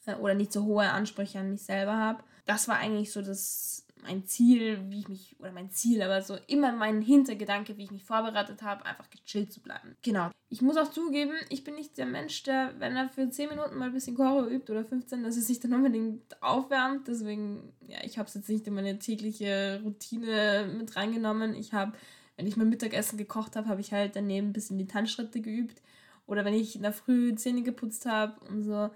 äh, 0.06 0.16
oder 0.16 0.34
nicht 0.34 0.54
so 0.54 0.64
hohe 0.64 0.90
Ansprüche 0.90 1.40
an 1.40 1.52
mich 1.52 1.64
selber 1.64 1.98
habe. 1.98 2.24
Das 2.46 2.68
war 2.68 2.78
eigentlich 2.78 3.12
so 3.12 3.22
das 3.22 3.86
mein 4.04 4.26
Ziel, 4.26 4.80
wie 4.90 5.00
ich 5.00 5.08
mich, 5.08 5.36
oder 5.40 5.52
mein 5.52 5.70
Ziel, 5.70 6.02
aber 6.02 6.22
so 6.22 6.38
immer 6.48 6.72
mein 6.72 7.02
Hintergedanke, 7.02 7.78
wie 7.78 7.84
ich 7.84 7.92
mich 7.92 8.04
vorbereitet 8.04 8.62
habe, 8.64 8.86
einfach 8.86 9.10
gechillt 9.10 9.52
zu 9.52 9.62
bleiben. 9.62 9.96
Genau. 10.02 10.32
Ich 10.50 10.62
muss 10.62 10.78
auch 10.78 10.90
zugeben, 10.92 11.34
ich 11.50 11.64
bin 11.64 11.76
nicht 11.76 11.98
der 11.98 12.06
Mensch, 12.06 12.44
der, 12.44 12.74
wenn 12.80 12.96
er 12.96 13.10
für 13.10 13.30
10 13.30 13.50
Minuten 13.50 13.78
mal 13.78 13.86
ein 13.86 13.94
bisschen 13.94 14.16
Choreo 14.16 14.48
übt 14.48 14.72
oder 14.72 14.84
15, 14.84 15.24
dass 15.24 15.36
er 15.36 15.44
sich 15.44 15.60
dann 15.60 15.74
unbedingt 15.74 16.42
aufwärmt. 16.42 17.08
Deswegen, 17.08 17.74
ja, 17.88 17.98
ich 18.04 18.18
habe 18.18 18.28
es 18.28 18.36
jetzt 18.36 18.50
nicht 18.50 18.68
in 18.68 18.74
meine 18.74 19.00
tägliche 19.00 19.82
Routine 19.84 20.70
mit 20.78 20.96
reingenommen. 20.96 21.54
Ich 21.56 21.74
habe, 21.74 21.94
wenn 22.42 22.48
ich 22.48 22.58
mein 22.58 22.70
Mittagessen 22.70 23.20
gekocht 23.20 23.56
habe, 23.56 23.68
habe 23.68 23.82
ich 23.82 23.94
halt 23.94 24.16
daneben 24.16 24.48
ein 24.48 24.54
bisschen 24.54 24.80
die 24.80 24.88
Tanzschritte 24.88 25.42
geübt. 25.42 25.80
Oder 26.26 26.44
wenn 26.44 26.56
ich 26.56 26.76
in 26.76 26.82
der 26.82 26.92
Früh 26.92 27.36
Zähne 27.36 27.62
geputzt 27.62 28.08
habe 28.08 28.44
und 28.50 28.64
so. 28.64 28.90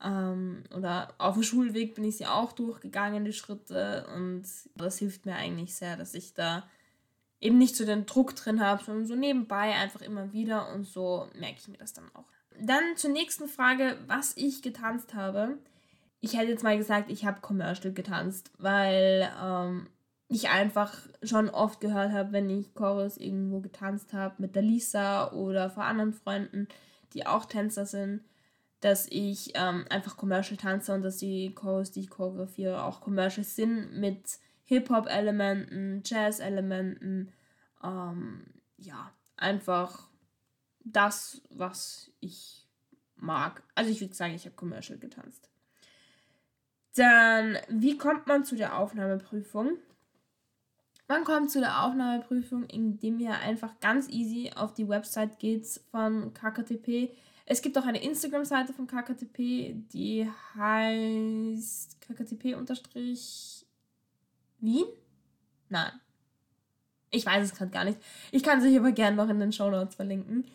Ähm, 0.00 0.62
oder 0.72 1.12
auf 1.18 1.34
dem 1.34 1.42
Schulweg 1.42 1.96
bin 1.96 2.04
ich 2.04 2.18
sie 2.18 2.26
auch 2.26 2.52
durchgegangen, 2.52 3.24
die 3.24 3.32
Schritte. 3.32 4.06
Und 4.14 4.44
das 4.76 4.98
hilft 4.98 5.26
mir 5.26 5.34
eigentlich 5.34 5.74
sehr, 5.74 5.96
dass 5.96 6.14
ich 6.14 6.32
da 6.32 6.62
eben 7.40 7.58
nicht 7.58 7.74
so 7.74 7.84
den 7.84 8.06
Druck 8.06 8.36
drin 8.36 8.60
habe, 8.60 8.84
sondern 8.84 9.04
so 9.04 9.16
nebenbei 9.16 9.74
einfach 9.74 10.02
immer 10.02 10.32
wieder. 10.32 10.72
Und 10.72 10.84
so 10.84 11.28
merke 11.36 11.56
ich 11.58 11.66
mir 11.66 11.78
das 11.78 11.94
dann 11.94 12.08
auch. 12.14 12.26
Dann 12.60 12.84
zur 12.94 13.10
nächsten 13.10 13.48
Frage, 13.48 13.98
was 14.06 14.36
ich 14.36 14.62
getanzt 14.62 15.14
habe. 15.14 15.58
Ich 16.20 16.38
hätte 16.38 16.52
jetzt 16.52 16.62
mal 16.62 16.78
gesagt, 16.78 17.10
ich 17.10 17.24
habe 17.24 17.40
Commercial 17.40 17.92
getanzt, 17.92 18.52
weil 18.58 19.28
ähm, 19.42 19.88
ich 20.32 20.48
einfach 20.48 20.94
schon 21.22 21.48
oft 21.48 21.80
gehört 21.80 22.12
habe, 22.12 22.32
wenn 22.32 22.50
ich 22.50 22.74
Chorus 22.74 23.16
irgendwo 23.16 23.60
getanzt 23.60 24.12
habe 24.12 24.34
mit 24.38 24.54
der 24.54 24.62
Lisa 24.62 25.32
oder 25.32 25.70
vor 25.70 25.84
anderen 25.84 26.12
Freunden, 26.12 26.68
die 27.12 27.26
auch 27.26 27.44
Tänzer 27.44 27.86
sind, 27.86 28.22
dass 28.80 29.06
ich 29.08 29.52
ähm, 29.54 29.84
einfach 29.90 30.16
Commercial 30.16 30.56
tanze 30.56 30.92
und 30.92 31.02
dass 31.02 31.18
die 31.18 31.54
Chorus, 31.54 31.92
die 31.92 32.00
ich 32.00 32.10
choreografiere, 32.10 32.82
auch 32.82 33.00
Commercial 33.00 33.44
sind 33.44 33.98
mit 33.98 34.38
Hip-Hop-Elementen, 34.64 36.02
Jazz-Elementen. 36.04 37.32
Ähm, 37.82 38.46
ja, 38.78 39.12
einfach 39.36 40.08
das, 40.84 41.42
was 41.50 42.10
ich 42.20 42.66
mag. 43.16 43.62
Also 43.74 43.90
ich 43.90 44.00
würde 44.00 44.14
sagen, 44.14 44.34
ich 44.34 44.44
habe 44.46 44.56
Commercial 44.56 44.98
getanzt. 44.98 45.48
Dann, 46.94 47.56
wie 47.68 47.96
kommt 47.96 48.26
man 48.26 48.44
zu 48.44 48.56
der 48.56 48.78
Aufnahmeprüfung? 48.78 49.78
Man 51.12 51.24
kommt 51.24 51.50
zu 51.50 51.60
der 51.60 51.84
Aufnahmeprüfung, 51.84 52.64
indem 52.64 53.18
ihr 53.18 53.38
einfach 53.38 53.78
ganz 53.80 54.08
easy 54.08 54.50
auf 54.56 54.72
die 54.72 54.88
Website 54.88 55.38
geht 55.38 55.66
von 55.90 56.32
KKTP. 56.32 57.10
Es 57.44 57.60
gibt 57.60 57.76
auch 57.76 57.84
eine 57.84 58.02
Instagram-Seite 58.02 58.72
von 58.72 58.86
KKTP, 58.86 59.74
die 59.92 60.26
heißt 60.56 62.00
KKTP-Wien? 62.00 62.64
Nein. 65.68 65.92
Ich 67.10 67.26
weiß 67.26 67.44
es 67.44 67.54
gerade 67.54 67.70
gar 67.70 67.84
nicht. 67.84 67.98
Ich 68.30 68.42
kann 68.42 68.62
sie 68.62 68.78
aber 68.78 68.92
gerne 68.92 69.14
noch 69.14 69.28
in 69.28 69.38
den 69.38 69.52
Show 69.52 69.70
Notes 69.70 69.96
verlinken. 69.96 70.46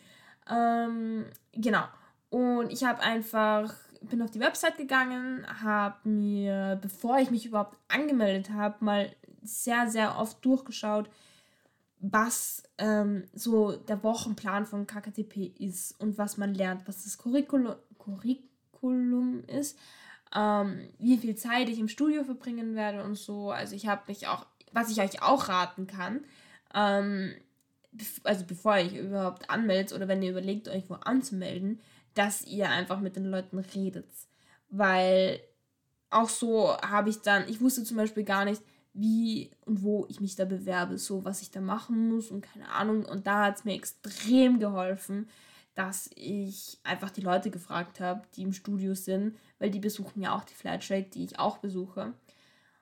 Ähm, 0.50 1.28
genau. 1.52 1.84
Und 2.32 2.72
ich 2.72 2.84
habe 2.84 3.00
einfach, 3.02 3.76
bin 4.02 4.24
auf 4.24 4.32
die 4.32 4.40
Website 4.40 4.78
gegangen, 4.78 5.46
habe 5.62 6.10
mir, 6.10 6.80
bevor 6.82 7.20
ich 7.20 7.30
mich 7.30 7.46
überhaupt 7.46 7.78
angemeldet 7.90 8.50
habe, 8.50 8.84
mal 8.84 9.12
sehr, 9.48 9.90
sehr 9.90 10.18
oft 10.18 10.44
durchgeschaut, 10.44 11.10
was 12.00 12.64
ähm, 12.78 13.24
so 13.34 13.76
der 13.76 14.04
Wochenplan 14.04 14.66
von 14.66 14.86
KKTP 14.86 15.52
ist 15.58 16.00
und 16.00 16.18
was 16.18 16.38
man 16.38 16.54
lernt, 16.54 16.88
was 16.88 17.04
das 17.04 17.18
Curriculum, 17.18 17.76
Curriculum 17.98 19.44
ist, 19.46 19.78
ähm, 20.36 20.88
wie 21.00 21.18
viel 21.18 21.36
Zeit 21.36 21.70
ich 21.70 21.80
im 21.80 21.88
Studio 21.88 22.24
verbringen 22.24 22.76
werde 22.76 23.04
und 23.04 23.16
so. 23.16 23.52
Also 23.52 23.76
ich 23.76 23.88
habe 23.88 24.04
mich 24.08 24.28
auch, 24.28 24.46
was 24.72 24.92
ich 24.92 25.02
euch 25.02 25.24
auch 25.24 25.50
raten 25.50 25.88
kann, 25.88 26.24
ähm, 26.74 27.34
also 28.24 28.46
bevor 28.46 28.78
ihr 28.78 29.02
überhaupt 29.02 29.50
anmeldet 29.50 29.94
oder 29.94 30.08
wenn 30.08 30.22
ihr 30.22 30.32
überlegt, 30.32 30.68
euch 30.68 30.90
wo 30.90 30.96
anzumelden, 30.96 31.82
dass 32.14 32.44
ihr 32.44 32.70
einfach 32.70 33.00
mit 33.00 33.16
den 33.16 33.26
Leuten 33.26 33.58
redet. 33.58 34.10
Weil 34.70 35.40
auch 36.10 36.30
so 36.30 36.78
habe 36.78 37.10
ich 37.10 37.22
dann, 37.22 37.48
ich 37.50 37.62
wusste 37.62 37.84
zum 37.84 37.98
Beispiel 37.98 38.24
gar 38.24 38.46
nicht, 38.46 38.62
wie 38.98 39.52
und 39.66 39.84
wo 39.84 40.06
ich 40.10 40.20
mich 40.20 40.36
da 40.36 40.46
bewerbe, 40.46 40.98
so 40.98 41.24
was 41.24 41.42
ich 41.42 41.52
da 41.52 41.62
machen 41.62 42.10
muss 42.10 42.32
und 42.32 42.42
keine 42.42 42.70
Ahnung. 42.70 43.06
Und 43.06 43.28
da 43.28 43.46
hat 43.46 43.58
es 43.58 43.66
mir 43.66 43.76
extrem 43.76 44.60
geholfen, 44.60 45.30
dass 45.76 46.10
ich 46.16 46.80
einfach 46.84 47.12
die 47.12 47.22
Leute 47.22 47.52
gefragt 47.52 48.00
habe, 48.00 48.24
die 48.36 48.42
im 48.42 48.54
Studio 48.54 48.96
sind, 48.96 49.38
weil 49.60 49.70
die 49.70 49.80
besuchen 49.80 50.24
ja 50.24 50.36
auch 50.36 50.44
die 50.44 50.56
Flatrate, 50.56 51.12
die 51.12 51.24
ich 51.24 51.38
auch 51.38 51.60
besuche. 51.60 52.14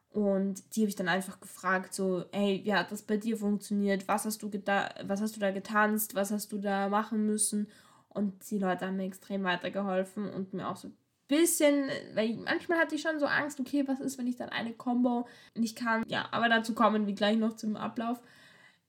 Und 0.09 0.75
die 0.75 0.81
habe 0.81 0.89
ich 0.89 0.95
dann 0.95 1.09
einfach 1.09 1.41
gefragt, 1.41 1.93
so, 1.93 2.23
hey, 2.31 2.61
wie 2.63 2.73
hat 2.73 2.93
das 2.93 3.01
bei 3.01 3.17
dir 3.17 3.35
funktioniert? 3.35 4.07
Was 4.07 4.23
hast 4.23 4.41
du, 4.41 4.49
was 4.49 5.21
hast 5.21 5.35
du 5.35 5.41
da 5.41 5.51
getanzt? 5.51 6.15
Was 6.15 6.31
hast 6.31 6.53
du 6.53 6.57
da 6.57 6.87
machen 6.87 7.25
müssen? 7.25 7.67
Und 8.07 8.49
die 8.49 8.59
Leute 8.59 8.87
haben 8.87 8.95
mir 8.95 9.03
extrem 9.03 9.43
weitergeholfen 9.43 10.29
und 10.29 10.53
mir 10.53 10.69
auch 10.69 10.77
so 10.77 10.89
bisschen, 11.27 11.89
weil 12.13 12.35
manchmal 12.35 12.79
hatte 12.79 12.95
ich 12.95 13.01
schon 13.01 13.19
so 13.19 13.25
Angst, 13.25 13.59
okay, 13.59 13.83
was 13.87 13.99
ist, 13.99 14.17
wenn 14.17 14.27
ich 14.27 14.35
dann 14.35 14.49
eine 14.49 14.73
Combo 14.73 15.27
nicht 15.55 15.77
kann? 15.77 16.03
Ja, 16.07 16.27
aber 16.31 16.49
dazu 16.49 16.73
kommen 16.73 17.07
wir 17.07 17.13
gleich 17.13 17.37
noch 17.37 17.55
zum 17.55 17.75
Ablauf. 17.75 18.21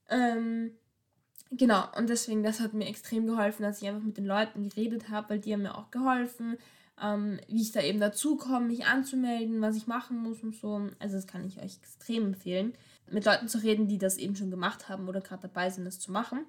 Ähm, 0.09 0.73
genau, 1.51 1.85
und 1.97 2.09
deswegen, 2.09 2.43
das 2.43 2.61
hat 2.61 2.75
mir 2.75 2.87
extrem 2.87 3.27
geholfen, 3.27 3.63
dass 3.63 3.81
ich 3.81 3.89
einfach 3.89 4.03
mit 4.03 4.17
den 4.17 4.27
Leuten 4.27 4.69
geredet 4.69 5.09
habe, 5.09 5.31
weil 5.31 5.39
die 5.41 5.53
haben 5.53 5.63
mir 5.63 5.77
auch 5.77 5.91
geholfen 5.91 6.59
ähm, 7.03 7.39
wie 7.49 7.63
ich 7.63 7.73
da 7.73 7.83
eben 7.83 8.01
dazu 8.01 8.37
komme, 8.37 8.67
mich 8.67 8.87
anzumelden, 8.87 9.61
was 9.61 9.77
ich 9.77 9.87
machen 9.87 10.19
muss 10.19 10.43
und 10.43 10.55
so. 10.55 10.89
Also 10.99 11.17
das 11.17 11.27
kann 11.27 11.47
ich 11.47 11.59
euch 11.59 11.77
extrem 11.77 12.27
empfehlen, 12.27 12.73
mit 13.11 13.25
Leuten 13.25 13.49
zu 13.49 13.59
reden, 13.59 13.89
die 13.89 13.99
das 13.99 14.17
eben 14.17 14.37
schon 14.37 14.51
gemacht 14.51 14.89
haben 14.89 15.09
oder 15.09 15.21
gerade 15.21 15.43
dabei 15.43 15.71
sind, 15.71 15.85
das 15.85 16.01
zu 16.01 16.11
machen. 16.11 16.47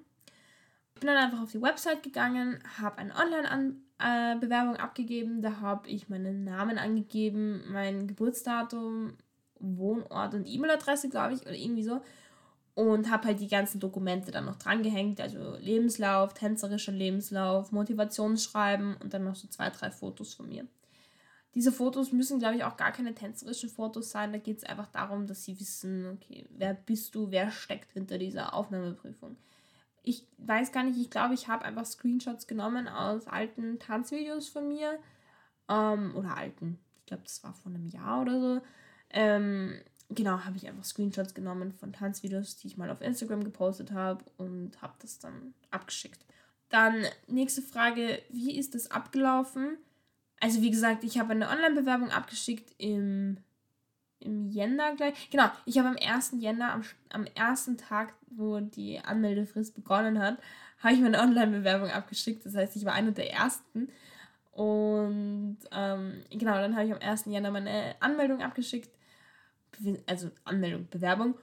Ich 0.98 1.00
bin 1.00 1.14
dann 1.14 1.24
einfach 1.24 1.44
auf 1.44 1.52
die 1.52 1.62
Website 1.62 2.02
gegangen, 2.02 2.58
habe 2.80 2.98
eine 2.98 3.14
Online-Bewerbung 3.14 4.74
äh, 4.74 4.78
abgegeben, 4.78 5.42
da 5.42 5.60
habe 5.60 5.88
ich 5.88 6.08
meinen 6.08 6.42
Namen 6.42 6.76
angegeben, 6.76 7.62
mein 7.70 8.08
Geburtsdatum, 8.08 9.12
Wohnort 9.60 10.34
und 10.34 10.48
E-Mail-Adresse, 10.48 11.08
glaube 11.08 11.34
ich, 11.34 11.42
oder 11.42 11.54
irgendwie 11.54 11.84
so 11.84 12.00
und 12.74 13.12
habe 13.12 13.28
halt 13.28 13.38
die 13.38 13.46
ganzen 13.46 13.78
Dokumente 13.78 14.32
dann 14.32 14.46
noch 14.46 14.56
drangehängt, 14.56 15.20
also 15.20 15.56
Lebenslauf, 15.60 16.34
tänzerischer 16.34 16.90
Lebenslauf, 16.90 17.70
Motivationsschreiben 17.70 18.96
und 18.96 19.14
dann 19.14 19.22
noch 19.22 19.36
so 19.36 19.46
zwei, 19.46 19.70
drei 19.70 19.92
Fotos 19.92 20.34
von 20.34 20.48
mir. 20.48 20.66
Diese 21.54 21.70
Fotos 21.70 22.10
müssen, 22.10 22.40
glaube 22.40 22.56
ich, 22.56 22.64
auch 22.64 22.76
gar 22.76 22.90
keine 22.90 23.14
tänzerischen 23.14 23.68
Fotos 23.68 24.10
sein. 24.10 24.32
Da 24.32 24.38
geht 24.38 24.58
es 24.58 24.64
einfach 24.64 24.88
darum, 24.88 25.28
dass 25.28 25.44
sie 25.44 25.60
wissen, 25.60 26.08
okay, 26.08 26.44
wer 26.50 26.74
bist 26.74 27.14
du, 27.14 27.30
wer 27.30 27.52
steckt 27.52 27.92
hinter 27.92 28.18
dieser 28.18 28.52
Aufnahmeprüfung. 28.52 29.36
Ich 30.08 30.26
weiß 30.38 30.72
gar 30.72 30.84
nicht, 30.84 30.98
ich 30.98 31.10
glaube, 31.10 31.34
ich 31.34 31.48
habe 31.48 31.66
einfach 31.66 31.84
Screenshots 31.84 32.46
genommen 32.46 32.88
aus 32.88 33.26
alten 33.26 33.78
Tanzvideos 33.78 34.48
von 34.48 34.68
mir. 34.68 34.98
Ähm, 35.68 36.16
oder 36.16 36.34
alten, 36.34 36.78
ich 37.00 37.04
glaube, 37.06 37.24
das 37.24 37.44
war 37.44 37.52
vor 37.52 37.70
einem 37.70 37.86
Jahr 37.86 38.22
oder 38.22 38.40
so. 38.40 38.62
Ähm, 39.10 39.82
genau, 40.08 40.46
habe 40.46 40.56
ich 40.56 40.66
einfach 40.66 40.84
Screenshots 40.84 41.34
genommen 41.34 41.72
von 41.72 41.92
Tanzvideos, 41.92 42.56
die 42.56 42.68
ich 42.68 42.78
mal 42.78 42.88
auf 42.88 43.02
Instagram 43.02 43.44
gepostet 43.44 43.92
habe 43.92 44.24
und 44.38 44.80
habe 44.80 44.94
das 45.02 45.18
dann 45.18 45.52
abgeschickt. 45.70 46.24
Dann 46.70 47.04
nächste 47.26 47.60
Frage, 47.60 48.22
wie 48.30 48.56
ist 48.56 48.74
das 48.74 48.90
abgelaufen? 48.90 49.76
Also 50.40 50.62
wie 50.62 50.70
gesagt, 50.70 51.04
ich 51.04 51.18
habe 51.18 51.32
eine 51.32 51.50
Online-Bewerbung 51.50 52.10
abgeschickt 52.10 52.72
im, 52.78 53.36
im 54.20 54.48
Jänner 54.48 54.94
gleich. 54.96 55.30
Genau, 55.30 55.50
ich 55.64 55.78
habe 55.78 55.88
am 55.88 55.96
1. 55.96 56.34
Jänner, 56.38 56.72
am, 56.72 56.84
am 57.10 57.26
ersten 57.34 57.76
Tag, 57.76 58.14
wo 58.30 58.60
die 58.60 58.98
Anmeldefrist 59.00 59.74
begonnen 59.74 60.18
hat, 60.18 60.38
habe 60.82 60.94
ich 60.94 61.00
meine 61.00 61.20
Online-Bewerbung 61.20 61.90
abgeschickt. 61.90 62.46
Das 62.46 62.54
heißt, 62.54 62.76
ich 62.76 62.84
war 62.84 62.92
einer 62.92 63.12
der 63.12 63.32
ersten. 63.32 63.88
Und 64.52 65.58
ähm, 65.72 66.22
genau, 66.30 66.54
dann 66.54 66.74
habe 66.74 66.86
ich 66.86 66.92
am 66.92 67.00
1. 67.00 67.26
Jänner 67.26 67.50
meine 67.50 67.94
Anmeldung 68.00 68.42
abgeschickt 68.42 68.90
also 70.06 70.30
Anmeldung, 70.44 70.88
Bewerbung 70.90 71.34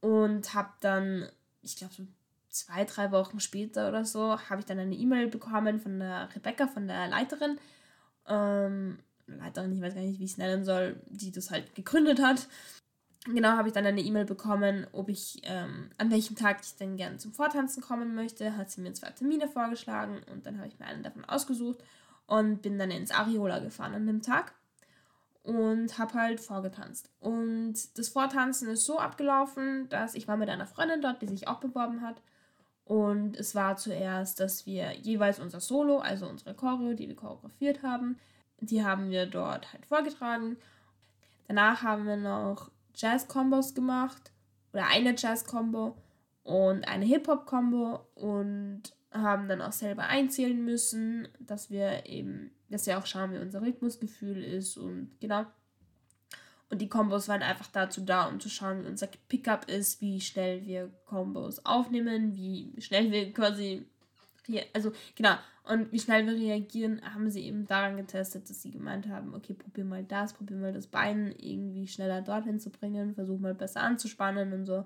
und 0.00 0.54
habe 0.54 0.70
dann, 0.80 1.28
ich 1.62 1.76
glaube 1.76 1.94
so 1.94 2.04
zwei, 2.48 2.84
drei 2.84 3.10
Wochen 3.12 3.40
später 3.40 3.88
oder 3.88 4.04
so, 4.04 4.38
habe 4.38 4.60
ich 4.60 4.66
dann 4.66 4.78
eine 4.78 4.94
E-Mail 4.94 5.28
bekommen 5.28 5.80
von 5.80 5.98
der 5.98 6.28
Rebecca, 6.34 6.66
von 6.66 6.86
der 6.86 7.08
Leiterin, 7.08 7.58
ähm, 8.26 8.98
Leiterin, 9.26 9.72
ich 9.72 9.80
weiß 9.80 9.94
gar 9.94 10.02
nicht, 10.02 10.18
wie 10.18 10.24
ich 10.24 10.32
es 10.32 10.38
nennen 10.38 10.64
soll, 10.64 11.00
die 11.08 11.30
das 11.30 11.50
halt 11.50 11.74
gegründet 11.74 12.20
hat. 12.20 12.46
Genau, 13.26 13.50
habe 13.50 13.68
ich 13.68 13.74
dann 13.74 13.86
eine 13.86 14.00
E-Mail 14.00 14.24
bekommen, 14.24 14.86
ob 14.90 15.08
ich, 15.08 15.40
ähm, 15.44 15.90
an 15.96 16.10
welchem 16.10 16.34
Tag 16.34 16.58
ich 16.62 16.74
denn 16.74 16.96
gerne 16.96 17.18
zum 17.18 17.32
Vortanzen 17.32 17.80
kommen 17.80 18.16
möchte. 18.16 18.56
Hat 18.56 18.70
sie 18.70 18.80
mir 18.80 18.92
zwei 18.94 19.10
Termine 19.10 19.46
vorgeschlagen 19.46 20.20
und 20.32 20.44
dann 20.44 20.58
habe 20.58 20.68
ich 20.68 20.78
mir 20.80 20.86
einen 20.86 21.04
davon 21.04 21.24
ausgesucht 21.24 21.84
und 22.26 22.62
bin 22.62 22.78
dann 22.78 22.90
ins 22.90 23.12
Ariola 23.12 23.60
gefahren 23.60 23.94
an 23.94 24.06
dem 24.08 24.22
Tag 24.22 24.52
und 25.44 25.98
habe 25.98 26.14
halt 26.14 26.40
vorgetanzt. 26.40 27.10
Und 27.20 27.74
das 27.96 28.08
Vortanzen 28.08 28.68
ist 28.68 28.84
so 28.84 28.98
abgelaufen, 28.98 29.88
dass 29.88 30.14
ich 30.14 30.26
war 30.26 30.36
mit 30.36 30.48
einer 30.48 30.66
Freundin 30.66 31.00
dort, 31.00 31.22
die 31.22 31.28
sich 31.28 31.46
auch 31.46 31.60
beworben 31.60 32.00
hat. 32.02 32.20
Und 32.84 33.36
es 33.36 33.54
war 33.54 33.76
zuerst, 33.76 34.40
dass 34.40 34.66
wir 34.66 34.92
jeweils 34.92 35.38
unser 35.38 35.60
Solo, 35.60 35.98
also 35.98 36.26
unsere 36.26 36.54
Choreo, 36.54 36.94
die 36.94 37.08
wir 37.08 37.16
choreografiert 37.16 37.82
haben, 37.82 38.18
die 38.62 38.84
haben 38.84 39.10
wir 39.10 39.26
dort 39.26 39.72
halt 39.72 39.84
vorgetragen. 39.86 40.56
Danach 41.48 41.82
haben 41.82 42.06
wir 42.06 42.16
noch 42.16 42.70
Jazz-Combos 42.94 43.74
gemacht 43.74 44.30
oder 44.72 44.86
eine 44.86 45.14
Jazz-Combo 45.16 45.96
und 46.44 46.86
eine 46.88 47.04
Hip-Hop-Combo 47.04 48.00
und 48.14 48.82
haben 49.10 49.48
dann 49.48 49.60
auch 49.60 49.72
selber 49.72 50.04
einzählen 50.04 50.64
müssen, 50.64 51.28
dass 51.38 51.70
wir 51.70 52.06
eben, 52.06 52.50
dass 52.70 52.86
wir 52.86 52.98
auch 52.98 53.06
schauen, 53.06 53.32
wie 53.32 53.38
unser 53.38 53.60
Rhythmusgefühl 53.62 54.42
ist 54.42 54.78
und 54.78 55.10
genau. 55.20 55.44
Und 56.70 56.80
die 56.80 56.88
Kombos 56.88 57.28
waren 57.28 57.42
einfach 57.42 57.66
dazu 57.66 58.00
da, 58.00 58.26
um 58.28 58.40
zu 58.40 58.48
schauen, 58.48 58.82
wie 58.82 58.88
unser 58.88 59.08
Pickup 59.28 59.68
ist, 59.68 60.00
wie 60.00 60.22
schnell 60.22 60.64
wir 60.64 60.90
Kombos 61.04 61.66
aufnehmen, 61.66 62.34
wie 62.34 62.72
schnell 62.80 63.12
wir 63.12 63.30
quasi, 63.34 63.86
also 64.74 64.92
genau, 65.14 65.36
und 65.64 65.92
wie 65.92 66.00
schnell 66.00 66.26
wir 66.26 66.34
reagieren, 66.34 67.00
haben 67.14 67.30
sie 67.30 67.44
eben 67.44 67.66
daran 67.66 67.96
getestet, 67.96 68.50
dass 68.50 68.62
sie 68.62 68.72
gemeint 68.72 69.08
haben, 69.08 69.34
okay, 69.34 69.54
probier 69.54 69.84
mal 69.84 70.02
das, 70.02 70.32
probier 70.32 70.56
mal 70.56 70.72
das 70.72 70.88
Bein 70.88 71.34
irgendwie 71.38 71.86
schneller 71.86 72.20
dorthin 72.20 72.58
zu 72.58 72.70
bringen, 72.70 73.14
versuch 73.14 73.38
mal 73.38 73.54
besser 73.54 73.80
anzuspannen 73.82 74.52
und 74.52 74.66
so. 74.66 74.84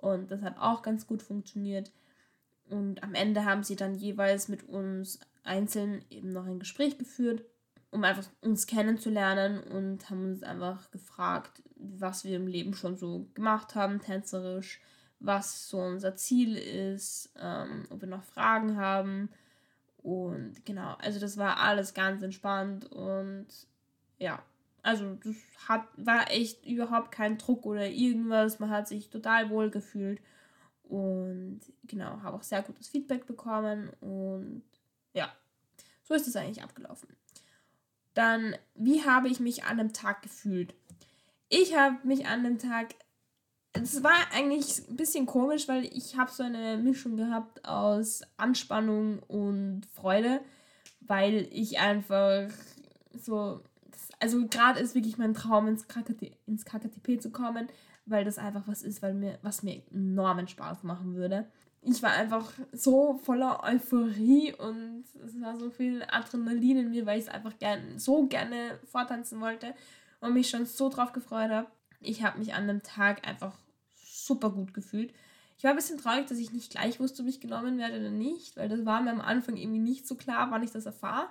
Und 0.00 0.30
das 0.30 0.42
hat 0.42 0.58
auch 0.58 0.82
ganz 0.82 1.06
gut 1.06 1.22
funktioniert. 1.22 1.92
Und 2.68 3.02
am 3.02 3.14
Ende 3.14 3.44
haben 3.44 3.62
sie 3.62 3.76
dann 3.76 3.94
jeweils 3.94 4.48
mit 4.48 4.68
uns 4.68 5.20
einzeln 5.44 6.04
eben 6.10 6.30
noch 6.30 6.46
ein 6.46 6.58
Gespräch 6.58 6.98
geführt, 6.98 7.44
um 7.90 8.02
einfach 8.04 8.28
uns 8.40 8.66
kennenzulernen 8.66 9.60
und 9.60 10.10
haben 10.10 10.24
uns 10.24 10.42
einfach 10.42 10.90
gefragt, 10.90 11.62
was 11.76 12.24
wir 12.24 12.36
im 12.36 12.46
Leben 12.46 12.74
schon 12.74 12.96
so 12.96 13.28
gemacht 13.34 13.74
haben, 13.74 14.00
tänzerisch, 14.00 14.80
was 15.20 15.68
so 15.68 15.78
unser 15.78 16.16
Ziel 16.16 16.56
ist, 16.56 17.32
ähm, 17.38 17.86
ob 17.90 18.00
wir 18.00 18.08
noch 18.08 18.24
Fragen 18.24 18.76
haben. 18.76 19.28
Und 19.98 20.64
genau, 20.64 20.94
also 20.94 21.20
das 21.20 21.36
war 21.36 21.58
alles 21.58 21.94
ganz 21.94 22.22
entspannt 22.22 22.90
und 22.90 23.46
ja, 24.18 24.42
also 24.82 25.14
das 25.22 25.36
hat, 25.68 25.86
war 25.96 26.30
echt 26.30 26.64
überhaupt 26.64 27.12
kein 27.12 27.36
Druck 27.36 27.66
oder 27.66 27.88
irgendwas. 27.88 28.60
Man 28.60 28.70
hat 28.70 28.88
sich 28.88 29.10
total 29.10 29.50
wohl 29.50 29.70
gefühlt. 29.70 30.20
Und 30.84 31.60
genau, 31.84 32.20
habe 32.22 32.36
auch 32.36 32.42
sehr 32.42 32.62
gutes 32.62 32.88
Feedback 32.88 33.26
bekommen 33.26 33.90
und 34.00 34.64
ja, 35.12 35.32
so 36.02 36.14
ist 36.14 36.26
es 36.26 36.34
eigentlich 36.34 36.64
abgelaufen. 36.64 37.08
Dann, 38.14 38.56
wie 38.74 39.04
habe 39.04 39.28
ich 39.28 39.38
mich 39.38 39.64
an 39.64 39.78
dem 39.78 39.92
Tag 39.92 40.22
gefühlt? 40.22 40.74
Ich 41.48 41.76
habe 41.76 42.04
mich 42.04 42.26
an 42.26 42.42
dem 42.42 42.58
Tag 42.58 42.94
es 43.72 44.02
war 44.02 44.32
eigentlich 44.32 44.88
ein 44.88 44.96
bisschen 44.96 45.26
komisch, 45.26 45.68
weil 45.68 45.84
ich 45.84 46.16
habe 46.16 46.30
so 46.30 46.42
eine 46.42 46.76
Mischung 46.76 47.16
gehabt 47.16 47.64
aus 47.64 48.22
Anspannung 48.36 49.20
und 49.28 49.82
Freude, 49.94 50.40
weil 51.00 51.48
ich 51.52 51.78
einfach 51.78 52.48
so, 53.12 53.60
also 54.18 54.46
gerade 54.48 54.80
ist 54.80 54.94
wirklich 54.94 55.18
mein 55.18 55.34
Traum 55.34 55.68
ins, 55.68 55.86
KKT, 55.86 56.32
ins 56.46 56.64
KKTP 56.64 57.20
zu 57.20 57.30
kommen, 57.30 57.68
weil 58.06 58.24
das 58.24 58.38
einfach 58.38 58.66
was 58.66 58.82
ist, 58.82 59.02
weil 59.02 59.14
mir, 59.14 59.38
was 59.42 59.62
mir 59.62 59.82
enormen 59.92 60.48
Spaß 60.48 60.82
machen 60.82 61.14
würde. 61.14 61.48
Ich 61.82 62.02
war 62.02 62.10
einfach 62.10 62.52
so 62.72 63.14
voller 63.14 63.62
Euphorie 63.62 64.52
und 64.52 65.04
es 65.24 65.40
war 65.40 65.56
so 65.56 65.70
viel 65.70 66.04
Adrenalin 66.10 66.76
in 66.76 66.90
mir, 66.90 67.06
weil 67.06 67.18
ich 67.18 67.26
es 67.26 67.30
einfach 67.30 67.58
gern, 67.58 67.98
so 67.98 68.26
gerne 68.26 68.78
vortanzen 68.84 69.40
wollte 69.40 69.74
und 70.20 70.34
mich 70.34 70.50
schon 70.50 70.66
so 70.66 70.88
drauf 70.88 71.12
gefreut 71.12 71.50
habe 71.50 71.68
ich 72.00 72.22
habe 72.22 72.38
mich 72.38 72.54
an 72.54 72.66
dem 72.66 72.82
Tag 72.82 73.26
einfach 73.26 73.56
super 74.02 74.50
gut 74.50 74.74
gefühlt. 74.74 75.12
Ich 75.58 75.64
war 75.64 75.70
ein 75.72 75.76
bisschen 75.76 75.98
traurig, 75.98 76.26
dass 76.26 76.38
ich 76.38 76.52
nicht 76.52 76.70
gleich 76.70 77.00
wusste, 77.00 77.22
ob 77.22 77.28
ich 77.28 77.40
genommen 77.40 77.78
werde 77.78 78.00
oder 78.00 78.10
nicht, 78.10 78.56
weil 78.56 78.68
das 78.68 78.86
war 78.86 79.02
mir 79.02 79.10
am 79.10 79.20
Anfang 79.20 79.56
irgendwie 79.56 79.78
nicht 79.78 80.06
so 80.06 80.14
klar, 80.14 80.50
wann 80.50 80.62
ich 80.62 80.70
das 80.70 80.86
erfahre. 80.86 81.28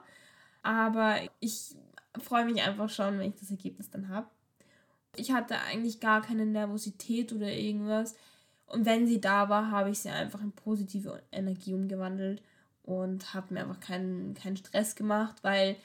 Aber 0.61 1.17
ich 1.39 1.75
freue 2.21 2.45
mich 2.45 2.61
einfach 2.61 2.89
schon, 2.89 3.17
wenn 3.17 3.29
ich 3.29 3.39
das 3.39 3.49
Ergebnis 3.49 3.89
dann 3.89 4.09
habe. 4.09 4.27
Ich 5.15 5.31
hatte 5.31 5.57
eigentlich 5.59 5.99
gar 5.99 6.21
keine 6.21 6.45
Nervosität 6.45 7.33
oder 7.33 7.51
irgendwas. 7.51 8.15
Und 8.67 8.85
wenn 8.85 9.07
sie 9.07 9.19
da 9.19 9.49
war, 9.49 9.71
habe 9.71 9.89
ich 9.89 9.99
sie 9.99 10.09
einfach 10.09 10.41
in 10.41 10.51
positive 10.51 11.23
Energie 11.31 11.73
umgewandelt 11.73 12.43
und 12.83 13.33
habe 13.33 13.53
mir 13.53 13.61
einfach 13.61 13.79
keinen, 13.79 14.35
keinen 14.35 14.57
Stress 14.57 14.95
gemacht, 14.95 15.37
weil 15.41 15.75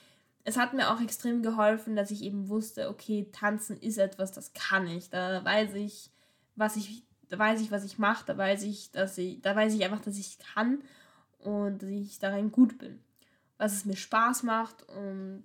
es 0.44 0.58
hat 0.58 0.74
mir 0.74 0.90
auch 0.90 1.00
extrem 1.00 1.42
geholfen, 1.42 1.96
dass 1.96 2.10
ich 2.10 2.22
eben 2.22 2.48
wusste, 2.48 2.90
okay, 2.90 3.26
tanzen 3.32 3.78
ist 3.78 3.96
etwas, 3.96 4.30
das 4.30 4.52
kann 4.52 4.86
ich. 4.86 5.08
Da 5.08 5.42
weiß 5.42 5.74
ich, 5.74 6.10
was 6.54 6.76
ich, 6.76 7.02
da 7.30 7.38
weiß 7.38 7.62
ich, 7.62 7.70
was 7.70 7.84
ich 7.84 7.98
mache, 7.98 8.26
da 8.26 8.36
weiß 8.36 8.62
ich, 8.62 8.90
dass 8.90 9.16
ich, 9.16 9.40
da 9.40 9.56
weiß 9.56 9.74
ich 9.74 9.82
einfach, 9.84 10.00
dass 10.00 10.18
ich 10.18 10.38
kann 10.38 10.82
und 11.38 11.82
dass 11.82 11.88
ich 11.88 12.18
darin 12.18 12.52
gut 12.52 12.76
bin. 12.78 13.00
Was 13.56 13.72
es 13.72 13.84
mir 13.86 13.96
Spaß 13.96 14.42
macht 14.42 14.86
und 14.90 15.44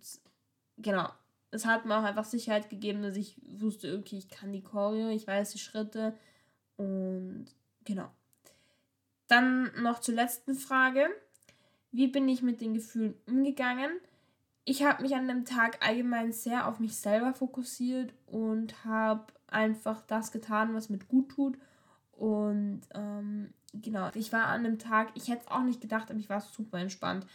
genau. 0.78 1.10
Es 1.52 1.66
hat 1.66 1.86
mir 1.86 1.98
auch 1.98 2.04
einfach 2.04 2.26
Sicherheit 2.26 2.70
gegeben, 2.70 3.02
dass 3.02 3.16
ich 3.16 3.38
wusste, 3.42 3.98
okay, 3.98 4.18
ich 4.18 4.30
kann 4.30 4.52
die 4.52 4.62
Choreo, 4.62 5.10
ich 5.10 5.26
weiß 5.26 5.52
die 5.52 5.60
Schritte 5.60 6.14
und 6.76 7.48
genau. 7.86 8.12
Dann 9.28 9.72
noch 9.82 10.02
zur 10.02 10.16
letzten 10.16 10.56
Frage. 10.56 11.08
Wie 11.92 12.08
bin 12.08 12.28
ich 12.28 12.42
mit 12.42 12.62
den 12.62 12.74
Gefühlen 12.74 13.16
umgegangen? 13.26 13.92
Ich 14.70 14.84
habe 14.84 15.02
mich 15.02 15.16
an 15.16 15.28
dem 15.28 15.46
Tag 15.46 15.84
allgemein 15.84 16.32
sehr 16.32 16.68
auf 16.68 16.80
mich 16.80 16.96
selber 16.96 17.34
fokussiert 17.34 18.14
und 18.28 18.86
habe 18.86 19.26
einfach 19.48 20.02
das 20.06 20.32
getan, 20.32 20.76
was 20.76 20.90
mir 20.90 21.00
gut 21.00 21.30
tut. 21.30 21.58
Und 22.12 22.82
ähm, 22.94 23.52
genau, 23.74 24.12
ich 24.14 24.32
war 24.32 24.46
an 24.46 24.64
dem 24.64 24.78
Tag, 24.78 25.10
ich 25.16 25.28
hätte 25.28 25.42
es 25.46 25.52
auch 25.52 25.64
nicht 25.64 25.82
gedacht, 25.82 26.12
aber 26.12 26.20
ich 26.20 26.30
war 26.30 26.42
super 26.42 26.78
entspannt. 26.78 27.26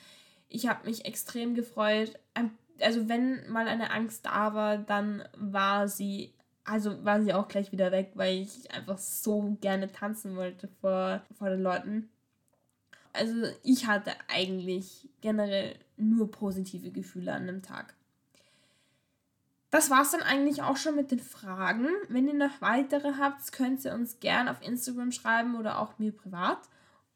Ich 0.48 0.68
habe 0.68 0.86
mich 0.86 1.06
extrem 1.06 1.56
gefreut. 1.56 2.12
Also 2.80 3.08
wenn 3.08 3.50
mal 3.50 3.66
eine 3.66 3.90
Angst 3.90 4.26
da 4.26 4.54
war, 4.54 4.78
dann 4.78 5.24
war 5.36 5.88
sie, 5.88 6.32
also 6.62 7.04
war 7.04 7.20
sie 7.20 7.34
auch 7.34 7.48
gleich 7.48 7.72
wieder 7.72 7.90
weg, 7.90 8.12
weil 8.14 8.42
ich 8.42 8.70
einfach 8.70 8.98
so 8.98 9.56
gerne 9.60 9.90
tanzen 9.90 10.36
wollte 10.36 10.68
vor, 10.80 11.20
vor 11.36 11.50
den 11.50 11.62
Leuten 11.62 12.10
also 13.14 13.46
ich 13.62 13.86
hatte 13.86 14.10
eigentlich 14.28 15.08
generell 15.20 15.76
nur 15.96 16.30
positive 16.30 16.90
Gefühle 16.90 17.32
an 17.32 17.46
dem 17.46 17.62
Tag. 17.62 17.94
Das 19.70 19.90
war 19.90 20.02
es 20.02 20.12
dann 20.12 20.22
eigentlich 20.22 20.62
auch 20.62 20.76
schon 20.76 20.94
mit 20.94 21.10
den 21.10 21.18
Fragen. 21.18 21.88
Wenn 22.08 22.28
ihr 22.28 22.34
noch 22.34 22.60
weitere 22.60 23.14
habt, 23.18 23.50
könnt 23.50 23.84
ihr 23.84 23.92
uns 23.92 24.20
gerne 24.20 24.50
auf 24.50 24.62
Instagram 24.62 25.10
schreiben 25.10 25.56
oder 25.56 25.80
auch 25.80 25.98
mir 25.98 26.12
privat. 26.12 26.60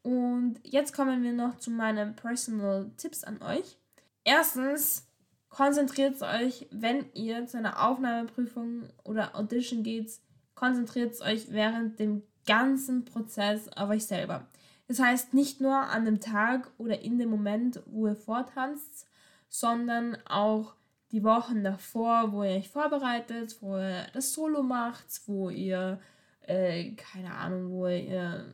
Und 0.03 0.59
jetzt 0.65 0.93
kommen 0.93 1.23
wir 1.23 1.33
noch 1.33 1.59
zu 1.59 1.71
meinen 1.71 2.17
Personal 2.17 2.91
Tipps 2.97 3.23
an 3.23 3.43
euch. 3.43 3.77
Erstens, 4.25 5.07
konzentriert 5.51 6.21
euch, 6.23 6.67
wenn 6.71 7.07
ihr 7.15 7.47
zu 7.47 7.59
einer 7.59 7.87
Aufnahmeprüfung 7.87 8.89
oder 9.05 9.37
Audition 9.37 9.83
geht, 9.83 10.19
konzentriert 10.55 11.21
euch 11.21 11.53
während 11.53 12.01
dem 12.01 12.23
ganzen 12.47 13.05
Prozess 13.05 13.69
auf 13.69 13.91
euch 13.91 14.07
selber. 14.07 14.49
Das 14.89 15.01
heißt 15.01 15.35
nicht 15.35 15.61
nur 15.61 15.77
an 15.77 16.07
dem 16.07 16.19
Tag 16.19 16.71
oder 16.79 17.01
in 17.03 17.19
dem 17.19 17.29
Moment, 17.29 17.81
wo 17.87 18.07
ihr 18.07 18.17
vortanzt, 18.17 19.07
sondern 19.49 20.17
auch 20.27 20.75
die 21.13 21.23
Wochen 21.23 21.63
davor, 21.63 22.33
wo 22.33 22.43
ihr 22.43 22.57
euch 22.57 22.69
vorbereitet, 22.69 23.57
wo 23.61 23.77
ihr 23.77 24.07
das 24.13 24.33
Solo 24.33 24.63
macht, 24.63 25.07
wo 25.27 25.51
ihr, 25.51 26.01
äh, 26.43 26.93
keine 26.93 27.35
Ahnung, 27.35 27.71
wo 27.71 27.87
ihr 27.87 28.53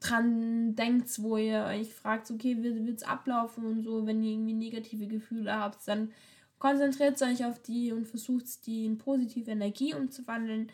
dran 0.00 0.74
denkt, 0.76 1.22
wo 1.22 1.38
ihr 1.38 1.64
euch 1.64 1.92
fragt, 1.94 2.30
okay, 2.30 2.56
wie 2.58 2.86
wird 2.86 2.98
es 2.98 3.02
ablaufen 3.02 3.64
und 3.64 3.82
so, 3.82 4.06
wenn 4.06 4.22
ihr 4.22 4.32
irgendwie 4.32 4.52
negative 4.52 5.06
Gefühle 5.06 5.54
habt, 5.54 5.86
dann 5.88 6.12
konzentriert 6.58 7.20
euch 7.22 7.44
auf 7.44 7.60
die 7.62 7.92
und 7.92 8.06
versucht 8.06 8.66
die 8.66 8.86
in 8.86 8.98
positive 8.98 9.50
Energie 9.50 9.94
umzuwandeln. 9.94 10.70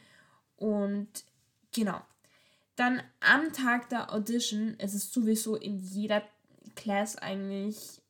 Und 0.56 1.08
genau, 1.74 2.00
dann 2.76 3.02
am 3.20 3.52
Tag 3.52 3.88
der 3.88 4.12
Audition, 4.12 4.74
es 4.78 4.94
ist 4.94 5.12
sowieso 5.12 5.56
in 5.56 5.78
jeder 5.78 6.22
Class 6.74 7.16
eigentlich 7.16 8.00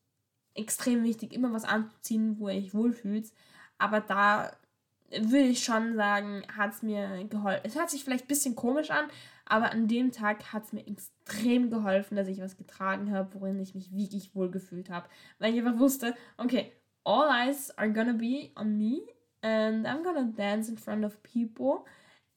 extrem 0.54 1.02
wichtig, 1.02 1.32
immer 1.32 1.52
was 1.52 1.64
anzuziehen, 1.64 2.38
wo 2.38 2.48
ihr 2.48 2.56
euch 2.56 2.74
wohlfühlt. 2.74 3.32
Aber 3.78 4.00
da 4.00 4.52
würde 5.10 5.48
ich 5.48 5.64
schon 5.64 5.96
sagen, 5.96 6.42
hat 6.56 6.72
es 6.74 6.82
mir 6.82 7.24
geholfen. 7.28 7.62
Es 7.64 7.74
hört 7.74 7.90
sich 7.90 8.04
vielleicht 8.04 8.24
ein 8.24 8.28
bisschen 8.28 8.56
komisch 8.56 8.90
an, 8.90 9.06
aber 9.44 9.72
an 9.72 9.88
dem 9.88 10.12
Tag 10.12 10.52
hat 10.52 10.64
es 10.64 10.72
mir 10.72 10.86
extrem 10.86 11.70
geholfen, 11.70 12.16
dass 12.16 12.28
ich 12.28 12.40
was 12.40 12.56
getragen 12.56 13.10
habe, 13.12 13.40
worin 13.40 13.60
ich 13.60 13.74
mich 13.74 13.92
wirklich 13.92 14.34
wohl 14.34 14.50
gefühlt 14.50 14.90
habe. 14.90 15.08
Weil 15.38 15.52
ich 15.52 15.60
einfach 15.60 15.78
wusste, 15.78 16.14
okay, 16.38 16.72
all 17.04 17.28
eyes 17.28 17.76
are 17.76 17.92
gonna 17.92 18.12
be 18.12 18.50
on 18.56 18.78
me 18.78 19.02
and 19.42 19.86
I'm 19.86 20.02
gonna 20.02 20.32
dance 20.36 20.70
in 20.70 20.78
front 20.78 21.04
of 21.04 21.22
people. 21.22 21.84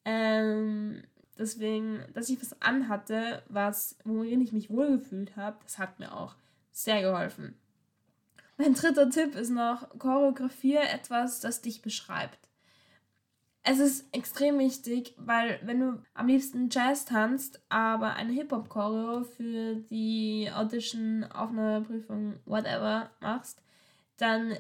Um, 0.06 1.04
Deswegen, 1.38 2.06
dass 2.14 2.30
ich 2.30 2.42
was 2.42 2.62
anhatte, 2.62 3.44
was, 3.50 3.98
worin 4.06 4.42
ich 4.42 4.54
mich 4.54 4.70
wohlgefühlt 4.70 5.36
habe, 5.36 5.58
das 5.64 5.78
hat 5.78 6.00
mir 6.00 6.16
auch 6.16 6.36
sehr 6.72 7.02
geholfen. 7.02 7.56
Mein 8.58 8.74
dritter 8.74 9.10
Tipp 9.10 9.36
ist 9.36 9.50
noch, 9.50 9.90
choreografiere 10.00 10.88
etwas, 10.88 11.42
das 11.42 11.62
dich 11.62 11.82
beschreibt. 11.82 12.40
Es 13.64 13.80
ist 13.80 14.06
extrem 14.14 14.60
wichtig, 14.60 15.16
weil 15.18 15.60
wenn 15.64 15.80
du 15.80 16.04
am 16.14 16.28
liebsten 16.28 16.70
Jazz 16.70 17.06
tanzt, 17.06 17.60
aber 17.68 18.14
eine 18.14 18.32
Hip-Hop-Choreo 18.32 19.24
für 19.24 19.76
die 19.76 20.50
Audition, 20.54 21.24
Aufnahmeprüfung, 21.24 22.40
whatever 22.46 23.10
machst, 23.22 23.62
dann 24.18 24.56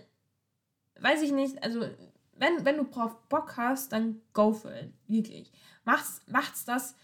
weiß 0.99 1.21
ich 1.21 1.31
nicht, 1.31 1.63
also 1.63 1.87
wenn, 2.35 2.65
wenn 2.65 2.77
du 2.77 2.83
drauf 2.83 3.15
Bock 3.29 3.57
hast, 3.57 3.91
dann 3.91 4.21
go 4.33 4.53
for 4.53 4.71
it, 4.71 4.93
wirklich 5.07 5.51
macht's, 5.85 6.21
macht's 6.27 6.65
das, 6.65 6.95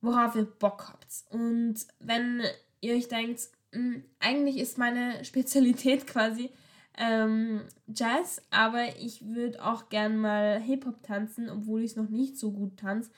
worauf 0.00 0.34
ihr 0.36 0.44
Bock 0.44 0.88
habt. 0.88 1.24
Und 1.30 1.86
wenn 2.00 2.42
ihr 2.80 2.94
euch 2.94 3.08
denkt, 3.08 3.48
mh, 3.72 3.78
hm, 3.78 4.04
eigentlich 4.18 4.58
ist 4.58 4.76
meine 4.76 5.24
Spezialität 5.24 6.06
quasi 6.06 6.50
ähm, 6.98 7.62
Jazz, 7.86 8.42
aber 8.50 8.96
ich 8.98 9.26
würde 9.26 9.64
auch 9.64 9.88
gern 9.88 10.18
mal 10.18 10.60
Hip-Hop 10.60 11.02
tanzen, 11.02 11.48
obwohl 11.48 11.82
ich 11.82 11.92
es 11.92 11.96
noch 11.96 12.10
nicht 12.10 12.36
so 12.36 12.52
gut 12.52 12.76
tanze, 12.76 13.10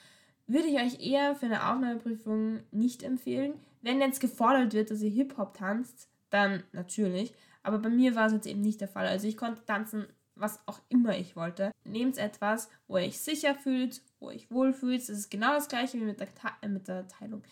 würde 0.46 0.68
ich 0.68 0.76
euch 0.76 1.04
eher 1.04 1.34
für 1.34 1.46
eine 1.46 1.70
Aufnahmeprüfung 1.70 2.60
nicht 2.70 3.02
empfehlen. 3.02 3.54
Wenn 3.80 4.00
jetzt 4.00 4.20
gefordert 4.20 4.74
wird, 4.74 4.90
dass 4.90 5.00
ihr 5.00 5.10
Hip-Hop 5.10 5.54
tanzt, 5.54 6.08
dann 6.30 6.62
natürlich. 6.72 7.32
Aber 7.62 7.78
bei 7.78 7.88
mir 7.88 8.14
war 8.14 8.26
es 8.26 8.32
jetzt 8.32 8.46
eben 8.46 8.60
nicht 8.60 8.80
der 8.80 8.88
Fall. 8.88 9.06
Also 9.06 9.26
ich 9.26 9.36
konnte 9.36 9.64
tanzen, 9.64 10.06
was 10.42 10.60
auch 10.66 10.80
immer 10.90 11.16
ich 11.16 11.36
wollte. 11.36 11.72
Nehmt 11.84 12.18
etwas, 12.18 12.68
wo 12.86 12.98
ihr 12.98 13.04
euch 13.04 13.18
sicher 13.18 13.54
fühlt, 13.54 14.02
wo 14.20 14.28
ihr 14.28 14.36
euch 14.36 14.50
wohlfühlt. 14.50 15.00
Das 15.00 15.08
ist 15.08 15.30
genau 15.30 15.54
das 15.54 15.68
gleiche 15.68 15.98
wie 15.98 16.04
mit 16.04 16.20
der, 16.20 16.28
äh, 16.60 16.68
mit 16.68 16.88
der 16.88 17.08
Teilung. 17.08 17.42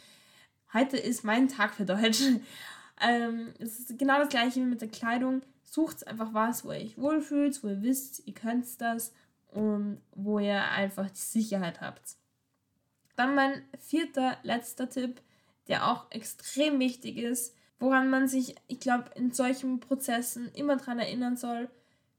Heute 0.75 0.99
ist 0.99 1.25
mein 1.25 1.49
Tag 1.49 1.75
für 1.75 1.87
Deutsch. 1.87 2.21
ähm, 3.01 3.55
es 3.59 3.79
ist 3.79 3.99
genau 3.99 4.19
das 4.19 4.29
gleiche 4.29 4.61
wie 4.61 4.67
mit 4.67 4.83
der 4.83 4.89
Kleidung. 4.89 5.43
Sucht 5.65 6.07
einfach 6.07 6.35
was, 6.35 6.65
wo 6.65 6.73
ihr 6.73 6.81
euch 6.81 6.99
wohlfühlt, 6.99 7.63
wo 7.63 7.69
ihr 7.69 7.83
wisst, 7.83 8.27
ihr 8.27 8.35
könnt 8.35 8.67
das 8.81 9.15
und 9.49 10.01
wo 10.13 10.39
ihr 10.39 10.63
einfach 10.71 11.09
die 11.09 11.19
Sicherheit 11.19 11.81
habt. 11.81 12.17
Dann 13.17 13.35
mein 13.35 13.63
vierter, 13.79 14.37
letzter 14.43 14.89
Tipp, 14.89 15.21
der 15.69 15.89
auch 15.89 16.11
extrem 16.11 16.81
wichtig 16.81 17.19
ist, 17.19 17.55
woran 17.79 18.11
man 18.11 18.29
sich, 18.29 18.57
ich 18.67 18.81
glaube, 18.81 19.11
in 19.15 19.33
solchen 19.33 19.79
Prozessen 19.79 20.51
immer 20.55 20.77
daran 20.77 20.99
erinnern 20.99 21.37
soll, 21.37 21.71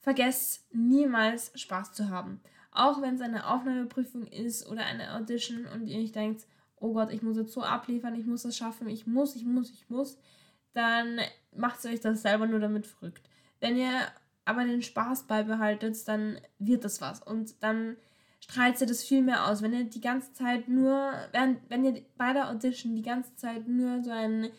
vergesst 0.01 0.67
niemals 0.73 1.51
Spaß 1.59 1.93
zu 1.93 2.09
haben. 2.09 2.41
Auch 2.71 3.01
wenn 3.01 3.15
es 3.15 3.21
eine 3.21 3.47
Aufnahmeprüfung 3.47 4.27
ist 4.27 4.67
oder 4.67 4.85
eine 4.85 5.15
Audition 5.15 5.65
und 5.65 5.87
ihr 5.87 5.97
nicht 5.97 6.15
denkt, 6.15 6.45
oh 6.77 6.93
Gott, 6.93 7.11
ich 7.11 7.21
muss 7.21 7.37
jetzt 7.37 7.53
so 7.53 7.61
abliefern, 7.61 8.15
ich 8.15 8.25
muss 8.25 8.43
das 8.43 8.57
schaffen, 8.57 8.89
ich 8.89 9.07
muss, 9.07 9.35
ich 9.35 9.45
muss, 9.45 9.69
ich 9.71 9.89
muss, 9.89 10.17
dann 10.73 11.19
macht 11.55 11.85
euch 11.85 11.99
das 11.99 12.21
selber 12.21 12.47
nur 12.47 12.59
damit 12.59 12.87
verrückt. 12.87 13.29
Wenn 13.59 13.77
ihr 13.77 13.91
aber 14.45 14.65
den 14.65 14.81
Spaß 14.81 15.23
beibehaltet, 15.23 16.07
dann 16.07 16.39
wird 16.59 16.83
das 16.83 17.01
was. 17.01 17.21
Und 17.21 17.61
dann, 17.61 17.97
strahlt 18.41 18.81
ihr 18.81 18.87
das 18.87 19.03
viel 19.03 19.21
mehr 19.21 19.47
aus. 19.47 19.61
Wenn 19.61 19.73
ihr 19.73 19.85
die 19.85 20.01
ganze 20.01 20.33
Zeit 20.33 20.67
nur, 20.67 21.13
wenn, 21.31 21.57
wenn 21.69 21.85
ihr 21.85 22.01
bei 22.17 22.33
der 22.33 22.49
Audition 22.49 22.95
die 22.95 23.01
ganze 23.01 23.35
Zeit 23.35 23.67
nur 23.67 24.03
so 24.03 24.11
ein 24.11 24.49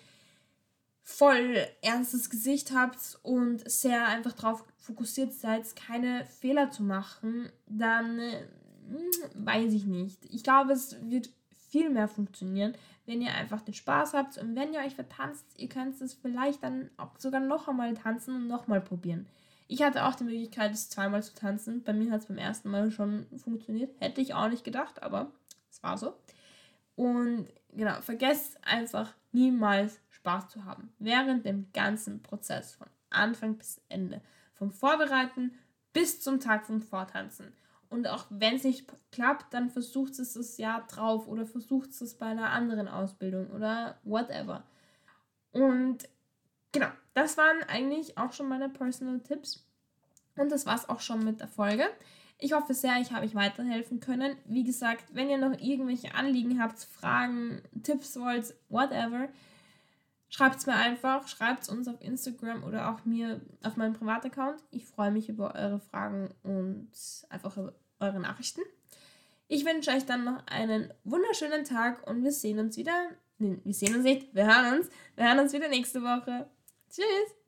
voll 1.02 1.56
ernstes 1.82 2.30
Gesicht 2.30 2.72
habt 2.74 3.18
und 3.22 3.68
sehr 3.68 4.06
einfach 4.06 4.32
darauf 4.32 4.64
fokussiert 4.78 5.32
seid, 5.32 5.74
keine 5.76 6.24
Fehler 6.26 6.70
zu 6.70 6.82
machen, 6.82 7.50
dann 7.66 8.18
hm, 8.18 9.46
weiß 9.46 9.72
ich 9.72 9.84
nicht. 9.84 10.24
Ich 10.30 10.44
glaube, 10.44 10.72
es 10.72 10.96
wird 11.02 11.30
viel 11.70 11.90
mehr 11.90 12.08
funktionieren, 12.08 12.74
wenn 13.06 13.22
ihr 13.22 13.34
einfach 13.34 13.62
den 13.62 13.74
Spaß 13.74 14.14
habt 14.14 14.38
und 14.38 14.54
wenn 14.54 14.72
ihr 14.72 14.80
euch 14.80 14.94
vertanzt, 14.94 15.46
ihr 15.56 15.68
könnt 15.68 16.00
es 16.00 16.14
vielleicht 16.14 16.62
dann 16.62 16.90
auch 16.96 17.18
sogar 17.18 17.40
noch 17.40 17.66
einmal 17.66 17.94
tanzen 17.94 18.34
und 18.34 18.46
noch 18.46 18.68
mal 18.68 18.80
probieren. 18.80 19.26
Ich 19.68 19.82
hatte 19.82 20.04
auch 20.04 20.14
die 20.14 20.24
Möglichkeit, 20.24 20.72
es 20.72 20.90
zweimal 20.90 21.22
zu 21.22 21.34
tanzen. 21.34 21.82
Bei 21.82 21.94
mir 21.94 22.10
hat 22.10 22.20
es 22.20 22.26
beim 22.26 22.36
ersten 22.36 22.70
Mal 22.70 22.90
schon 22.90 23.26
funktioniert. 23.38 23.90
Hätte 24.00 24.20
ich 24.20 24.34
auch 24.34 24.48
nicht 24.48 24.64
gedacht, 24.64 25.02
aber 25.02 25.32
es 25.70 25.82
war 25.82 25.96
so. 25.96 26.14
Und 26.94 27.48
genau, 27.72 28.00
vergesst 28.02 28.58
einfach 28.62 29.14
niemals 29.32 29.98
Spaß 30.22 30.48
zu 30.48 30.64
haben. 30.64 30.92
Während 31.00 31.44
dem 31.44 31.66
ganzen 31.72 32.22
Prozess, 32.22 32.76
von 32.76 32.86
Anfang 33.10 33.56
bis 33.56 33.80
Ende. 33.88 34.20
Vom 34.54 34.70
Vorbereiten 34.70 35.52
bis 35.92 36.20
zum 36.20 36.38
Tag 36.38 36.64
vom 36.64 36.80
Vortanzen. 36.80 37.52
Und 37.90 38.06
auch 38.06 38.26
wenn 38.30 38.54
es 38.54 38.64
nicht 38.64 38.90
klappt, 39.10 39.52
dann 39.52 39.68
versucht 39.68 40.18
es 40.18 40.34
das 40.34 40.56
Jahr 40.58 40.86
drauf 40.86 41.26
oder 41.26 41.44
versucht 41.44 41.90
es 41.90 42.14
bei 42.14 42.26
einer 42.26 42.50
anderen 42.50 42.88
Ausbildung 42.88 43.50
oder 43.50 43.98
whatever. 44.04 44.62
Und 45.50 46.08
genau, 46.70 46.88
das 47.14 47.36
waren 47.36 47.62
eigentlich 47.68 48.16
auch 48.16 48.32
schon 48.32 48.48
meine 48.48 48.68
Personal 48.68 49.20
Tipps. 49.20 49.66
Und 50.36 50.50
das 50.50 50.64
war 50.64 50.76
es 50.76 50.88
auch 50.88 51.00
schon 51.00 51.24
mit 51.24 51.40
der 51.40 51.48
Folge. 51.48 51.84
Ich 52.38 52.54
hoffe 52.54 52.74
sehr, 52.74 52.98
ich 53.00 53.12
habe 53.12 53.26
euch 53.26 53.34
weiterhelfen 53.34 54.00
können. 54.00 54.36
Wie 54.46 54.64
gesagt, 54.64 55.04
wenn 55.14 55.28
ihr 55.28 55.38
noch 55.38 55.58
irgendwelche 55.60 56.14
Anliegen 56.14 56.62
habt, 56.62 56.78
Fragen, 56.78 57.60
Tipps 57.82 58.18
wollt, 58.18 58.54
whatever, 58.68 59.28
schreibt 60.32 60.56
es 60.56 60.66
mir 60.66 60.74
einfach. 60.74 61.28
Schreibt 61.28 61.62
es 61.62 61.68
uns 61.68 61.86
auf 61.86 62.00
Instagram 62.00 62.64
oder 62.64 62.90
auch 62.90 63.04
mir 63.04 63.40
auf 63.62 63.76
meinem 63.76 63.92
Privataccount. 63.92 64.60
Ich 64.70 64.86
freue 64.86 65.12
mich 65.12 65.28
über 65.28 65.54
eure 65.54 65.78
Fragen 65.78 66.34
und 66.42 66.90
einfach 67.28 67.56
über 67.56 67.74
eure 68.00 68.18
Nachrichten. 68.18 68.62
Ich 69.46 69.64
wünsche 69.64 69.90
euch 69.90 70.06
dann 70.06 70.24
noch 70.24 70.46
einen 70.46 70.92
wunderschönen 71.04 71.64
Tag 71.64 72.08
und 72.08 72.24
wir 72.24 72.32
sehen 72.32 72.58
uns 72.58 72.76
wieder. 72.76 73.10
Nee, 73.38 73.58
wir 73.62 73.74
sehen 73.74 73.94
uns 73.94 74.04
nicht, 74.04 74.34
wir 74.34 74.46
hören 74.46 74.78
uns. 74.78 74.88
Wir 75.14 75.28
hören 75.28 75.40
uns 75.40 75.52
wieder 75.52 75.68
nächste 75.68 76.02
Woche. 76.02 76.48
Tschüss! 76.90 77.41